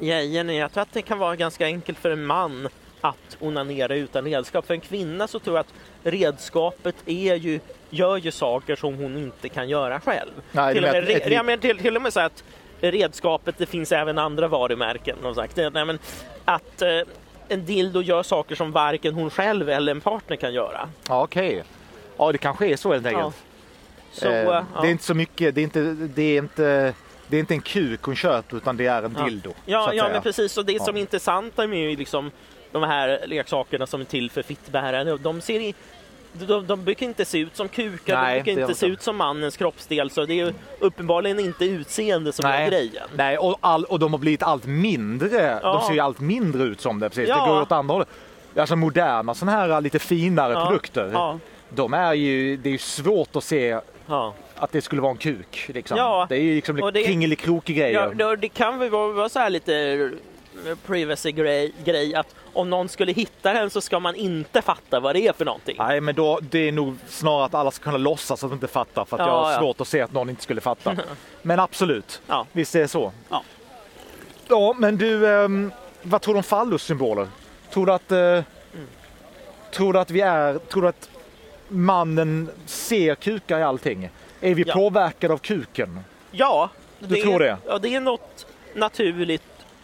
grejen 0.00 0.50
är, 0.50 0.60
jag 0.60 0.72
tror 0.72 0.82
att 0.82 0.92
det 0.92 1.02
kan 1.02 1.18
vara 1.18 1.36
ganska 1.36 1.64
enkelt 1.66 1.98
för 1.98 2.10
en 2.10 2.26
man 2.26 2.68
att 3.00 3.36
onanera 3.40 3.94
utan 3.94 4.24
redskap. 4.24 4.66
För 4.66 4.74
en 4.74 4.80
kvinna 4.80 5.28
så 5.28 5.38
tror 5.38 5.56
jag 5.56 5.60
att 5.60 5.74
redskapet 6.12 6.94
är 7.06 7.34
ju, 7.34 7.60
gör 7.90 8.16
ju 8.16 8.30
saker 8.30 8.76
som 8.76 8.94
hon 8.94 9.16
inte 9.16 9.48
kan 9.48 9.68
göra 9.68 10.00
själv. 10.00 10.30
Nej, 10.52 10.74
till, 10.74 10.84
och 10.84 10.90
med 10.92 11.08
ett- 11.08 11.24
re- 11.26 11.32
ja, 11.32 11.42
men 11.42 11.58
till, 11.58 11.78
till 11.78 11.96
och 11.96 12.02
med 12.02 12.12
så 12.12 12.20
att 12.20 12.44
redskapet, 12.80 13.54
det 13.58 13.66
finns 13.66 13.92
även 13.92 14.18
andra 14.18 14.48
varumärken. 14.48 15.16
Sagt. 15.34 15.56
Nej, 15.56 15.84
men 15.84 15.98
att 16.44 16.82
eh, 16.82 16.88
en 17.48 17.64
dildo 17.64 18.02
gör 18.02 18.22
saker 18.22 18.54
som 18.54 18.72
varken 18.72 19.14
hon 19.14 19.30
själv 19.30 19.70
eller 19.70 19.92
en 19.92 20.00
partner 20.00 20.36
kan 20.36 20.54
göra. 20.54 20.88
Ja, 21.08 21.22
okej. 21.22 21.62
Ja, 22.16 22.32
det 22.32 22.38
kanske 22.38 22.66
är 22.66 22.76
så 22.76 22.92
helt 22.92 23.06
enkelt. 23.06 23.34
Så, 24.12 24.28
Eh, 24.28 24.34
ja. 24.36 24.64
Det 24.82 24.86
är 24.88 24.90
inte 24.90 25.04
så 25.04 25.14
mycket, 25.14 25.54
det 25.54 25.60
är 25.60 25.62
inte, 25.62 25.80
det 26.14 26.22
är 26.22 26.38
inte, 26.38 26.94
det 27.28 27.36
är 27.36 27.40
inte 27.40 27.54
en 27.54 27.60
kuk 27.60 28.02
hon 28.02 28.16
köper 28.16 28.56
utan 28.56 28.76
det 28.76 28.86
är 28.86 29.02
en 29.02 29.14
Ja. 29.18 29.24
dildo. 29.24 29.52
Ja, 29.66 29.92
ja 29.94 30.08
men 30.12 30.22
precis. 30.22 30.56
Och 30.58 30.64
det 30.66 30.72
Ja. 30.72 30.84
som 30.84 30.96
är 30.96 31.00
intressant 31.00 31.56
med 31.56 31.98
liksom 31.98 32.30
de 32.72 32.82
här 32.82 33.20
leksakerna 33.26 33.86
som 33.86 34.00
är 34.00 34.04
till 34.04 34.30
för 34.30 34.42
fittbärare, 34.42 35.16
de 35.16 35.40
ser 35.40 35.60
i, 35.60 35.74
de, 36.32 36.66
de 36.66 36.84
brukar 36.84 37.06
inte 37.06 37.24
se 37.24 37.38
ut 37.38 37.56
som 37.56 37.68
kukar, 37.68 38.22
Nej, 38.22 38.38
de 38.38 38.42
brukar 38.44 38.62
inte 38.62 38.74
se 38.74 38.86
ut 38.86 39.02
som 39.02 39.16
mannens 39.16 39.56
kroppsdel, 39.56 40.10
så 40.10 40.24
det 40.24 40.32
är 40.40 40.46
ju 40.46 40.52
uppenbarligen 40.78 41.38
inte 41.40 41.64
utseende 41.64 42.32
som 42.32 42.44
är 42.46 42.68
grejen. 42.68 43.08
Nej 43.16 43.38
och, 43.38 43.58
all, 43.60 43.84
och 43.84 43.98
de 43.98 44.12
har 44.12 44.18
blivit 44.18 44.42
allt 44.42 44.66
mindre. 44.66 45.58
Ja. 45.62 45.72
De 45.72 45.82
ser 45.82 45.94
ju 45.94 46.00
allt 46.00 46.20
mindre 46.20 46.62
ut 46.62 46.80
som 46.80 47.00
det. 47.00 47.08
Precis. 47.08 47.28
Ja. 47.28 47.40
Det 47.44 47.50
går 47.50 47.60
åt 47.62 47.72
andra 47.72 47.92
hållet. 47.92 48.08
Alltså 48.56 48.76
moderna 48.76 49.34
sådana 49.34 49.58
här 49.58 49.80
lite 49.80 49.98
finare 49.98 50.52
Ja. 50.52 50.66
produkter. 50.66 51.10
Ja, 51.12 51.38
De 51.68 51.94
är 51.94 52.14
ju, 52.14 52.56
det 52.56 52.68
är 52.68 52.72
ju 52.72 52.78
svårt 52.78 53.36
att 53.36 53.44
se 53.44 53.80
att 54.54 54.72
det 54.72 54.80
skulle 54.82 55.02
vara 55.02 55.10
en 55.12 55.16
kuk. 55.18 55.70
Liksom. 55.74 55.98
Ja. 55.98 56.26
Det 56.28 56.36
är 56.36 56.40
ju 56.40 56.54
liksom 56.54 56.90
det- 56.94 57.04
kringelikrokig-grejer. 57.04 58.14
Ja, 58.18 58.30
det, 58.30 58.36
det 58.36 58.48
kan 58.48 58.78
väl 58.78 58.90
vara, 58.90 59.12
vara 59.12 59.28
så 59.28 59.38
här 59.38 59.50
lite 59.50 60.10
eh, 60.66 60.74
privacy-grej, 60.86 61.72
grej, 61.84 62.14
att 62.14 62.34
om 62.52 62.70
någon 62.70 62.88
skulle 62.88 63.12
hitta 63.12 63.52
den 63.52 63.70
så 63.70 63.80
ska 63.80 64.00
man 64.00 64.14
inte 64.14 64.62
fatta 64.62 65.00
vad 65.00 65.14
det 65.14 65.20
är 65.28 65.32
för 65.32 65.44
någonting. 65.44 65.76
Nej, 65.78 66.00
men 66.00 66.14
då, 66.14 66.40
det 66.42 66.58
är 66.68 66.72
nog 66.72 66.96
snarare 67.08 67.44
att 67.44 67.54
alla 67.54 67.70
ska 67.70 67.84
kunna 67.84 67.96
låtsas 67.96 68.44
att 68.44 68.50
de 68.50 68.54
inte 68.54 68.68
fattar 68.68 69.04
för 69.04 69.16
att 69.16 69.20
Ja, 69.20 69.26
jag 69.26 69.44
har 69.44 69.52
ja. 69.52 69.58
svårt 69.58 69.80
att 69.80 69.88
se 69.88 70.00
att 70.00 70.12
någon 70.12 70.30
inte 70.30 70.42
skulle 70.42 70.60
fatta. 70.60 70.96
Men 71.42 71.60
absolut, 71.60 72.20
Ja. 72.26 72.46
visst 72.52 72.74
är 72.74 72.80
det 72.80 72.88
så. 72.88 73.12
Ja. 73.28 73.42
Ja, 74.48 74.74
men 74.78 74.96
du, 74.96 75.28
ehm, 75.28 75.72
vad 76.02 76.22
tror 76.22 76.34
du 76.34 76.38
om 76.38 76.44
fallussymboler? 76.44 77.28
Tror 77.72 77.86
du 77.86 77.92
att, 77.92 78.10
Mm. 78.12 78.34
eh, 78.38 78.44
tror 79.72 79.92
du 79.92 79.98
att 79.98 80.10
vi 80.10 80.20
är, 80.20 80.58
tror 80.58 80.82
du 80.82 80.88
att 80.88 81.10
mannen 81.68 82.50
ser 82.66 83.14
kukar 83.14 83.58
i 83.58 83.62
allting? 83.62 84.10
Är 84.40 84.54
vi 84.54 84.64
påverkade 84.64 85.34
av 85.34 85.38
kuken? 85.38 86.00
Ja, 86.30 86.70
Du 86.98 87.16
tror 87.16 87.38
det? 87.38 87.56
Ja, 87.66 87.78
det 87.78 87.94
är 87.94 88.00
något 88.00 88.46
naturligt 88.74 89.42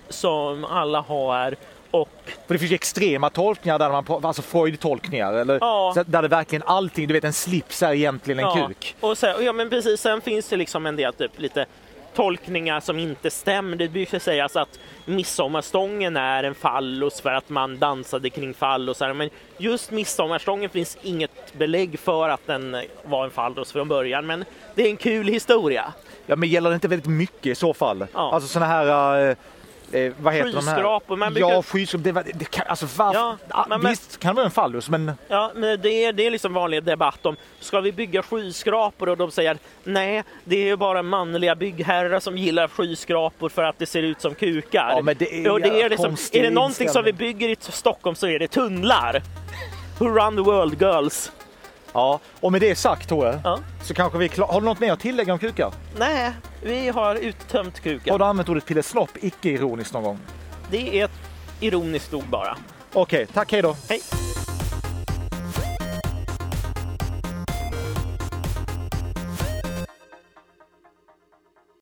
som 0.08 0.64
alla 0.64 1.00
har 1.00 1.56
och 1.90 2.08
För 2.46 2.54
det 2.54 2.58
finns 2.58 2.70
ju 2.73 2.75
extrema 2.75 3.30
tolkningar 3.30 3.78
där 3.78 3.90
man, 3.90 4.25
alltså 4.25 4.42
Freud-tolkningar, 4.42 5.32
eller 5.32 5.58
Ja. 5.61 5.92
så 5.94 6.02
där 6.02 6.23
det 6.23 6.28
verkligen 6.28 6.62
allting, 6.66 7.08
du 7.08 7.14
vet 7.14 7.25
en 7.25 7.32
slips 7.32 7.82
är 7.82 7.92
egentligen 7.92 8.38
en 8.38 8.58
ja, 8.58 8.66
kuk. 8.66 8.96
Och 9.00 9.18
sen, 9.18 9.44
ja, 9.44 9.52
men 9.52 9.70
precis. 9.70 10.00
Sen 10.00 10.20
finns 10.20 10.49
det 10.49 10.56
liksom 10.56 10.87
en 10.87 10.96
del 10.96 11.12
typ 11.12 11.30
lite 11.37 11.66
tolkningar 12.14 12.80
som 12.80 12.99
inte 12.99 13.30
stämmer. 13.30 13.76
Det 13.76 13.88
brukar 13.88 14.18
sägas 14.18 14.56
att 14.56 14.78
midsommarstången 15.04 16.16
är 16.16 16.44
en 16.44 16.54
fallos 16.54 17.20
för 17.20 17.30
att 17.30 17.49
man 17.49 17.78
dansade 17.78 18.30
kring 18.30 18.54
fallosar. 18.54 19.12
Men 19.12 19.30
just 19.58 19.90
midsommarstången 19.90 20.70
finns 20.70 20.99
inget 21.02 21.54
belägg 21.58 21.99
för 21.99 22.28
att 22.28 22.46
den 22.46 22.76
var 23.04 23.25
en 23.25 23.30
fallos 23.30 23.73
från 23.73 23.88
början. 23.88 24.26
Men 24.26 24.44
det 24.75 24.82
är 24.82 24.90
en 24.90 24.96
kul 24.96 25.28
historia. 25.28 25.92
Ja, 26.26 26.37
men 26.37 26.49
gäller 26.49 26.70
det 26.70 26.75
inte 26.75 26.88
väldigt 26.88 27.08
mycket 27.08 27.46
i 27.46 27.54
så 27.54 27.75
fall? 27.75 28.06
Ja. 28.14 28.32
Alltså 28.32 28.49
sådana 28.49 28.73
här, 28.73 29.37
eh, 29.94 30.12
vad 30.20 30.34
heter? 30.34 30.52
Skyskrapor, 30.52 31.16
man 31.16 31.34
Ja, 31.36 31.62
skyskrapor. 31.62 32.04
Det, 32.04 32.12
var- 32.12 32.24
det 32.34 32.44
kan, 32.50 32.66
alltså 32.68 32.86
varför? 32.96 33.18
Ja, 33.20 33.36
Ah, 33.48 33.64
men- 33.68 33.80
men- 33.80 33.90
visst 33.90 34.18
kan 34.20 34.28
det 34.34 34.36
vara 34.36 34.44
en 34.46 34.50
fallus, 34.50 34.88
men 34.90 35.12
Ja, 35.28 35.52
men 35.54 35.80
det 35.80 36.04
är, 36.04 36.12
det 36.12 36.26
är 36.26 36.30
liksom 36.30 36.52
vanlig 36.54 36.82
debatt 36.84 37.26
om 37.26 37.36
ska 37.60 37.80
vi 37.80 37.92
bygga 37.92 38.22
skyskrapor 38.22 39.08
och 39.08 39.16
de 39.16 39.30
säger 39.30 39.58
nej, 39.84 40.22
det 40.44 40.56
är 40.56 40.64
ju 40.66 40.76
bara 40.76 41.02
manliga 41.02 41.54
byggherrar 41.54 42.20
som 42.20 42.38
gillar 42.38 42.68
skyskrapor 42.68 43.48
för 43.48 43.62
att 43.62 43.78
det 43.78 43.86
ser 43.86 44.02
ut 44.02 44.20
som 44.20 44.34
kukar. 44.34 44.90
Ja, 44.96 45.00
men 45.02 45.16
det 45.18 45.34
är 45.46 45.50
och 45.50 45.60
det 45.60 45.82
är, 45.82 45.90
liksom, 45.90 46.16
är 46.32 46.42
det 46.42 46.50
någonting 46.50 46.88
som 46.88 47.04
vi 47.04 47.12
bygger 47.12 47.48
i 47.48 47.56
Stockholm 47.60 48.16
så 48.16 48.26
är 48.26 48.38
det 48.38 48.48
tunnlar. 48.48 49.22
Who 49.98 50.04
run 50.08 50.36
the 50.36 50.42
world 50.42 50.82
girls? 50.82 51.32
Ja. 51.94 52.20
Och 52.40 52.52
med 52.52 52.60
det 52.60 52.74
sagt 52.74 53.08
Tore, 53.08 53.40
Ja. 53.44 53.58
så 53.82 53.94
kanske 53.94 54.18
vi 54.18 54.24
är 54.24 54.28
klar. 54.28 54.46
Har 54.46 54.60
du 54.60 54.64
något 54.66 54.80
mer 54.80 54.92
att 54.92 55.00
tillägga 55.00 55.32
om 55.32 55.38
kukar? 55.38 55.72
Nej, 55.98 56.30
vi 56.62 56.88
har 56.88 57.14
uttömt 57.14 57.80
kuken. 57.80 58.12
Har 58.12 58.18
du 58.18 58.24
använt 58.24 58.48
ordet 58.48 58.66
pillesnopp 58.66 59.10
icke-ironiskt 59.20 59.92
någon 59.94 60.02
gång? 60.02 60.18
Det 60.70 61.00
är 61.00 61.04
ett 61.04 61.10
ironiskt 61.60 62.14
ord 62.14 62.24
bara. 62.28 62.56
Okej, 62.92 63.26
tack, 63.26 63.52
hej 63.52 63.62
då. 63.62 63.76
Hej! 63.88 64.00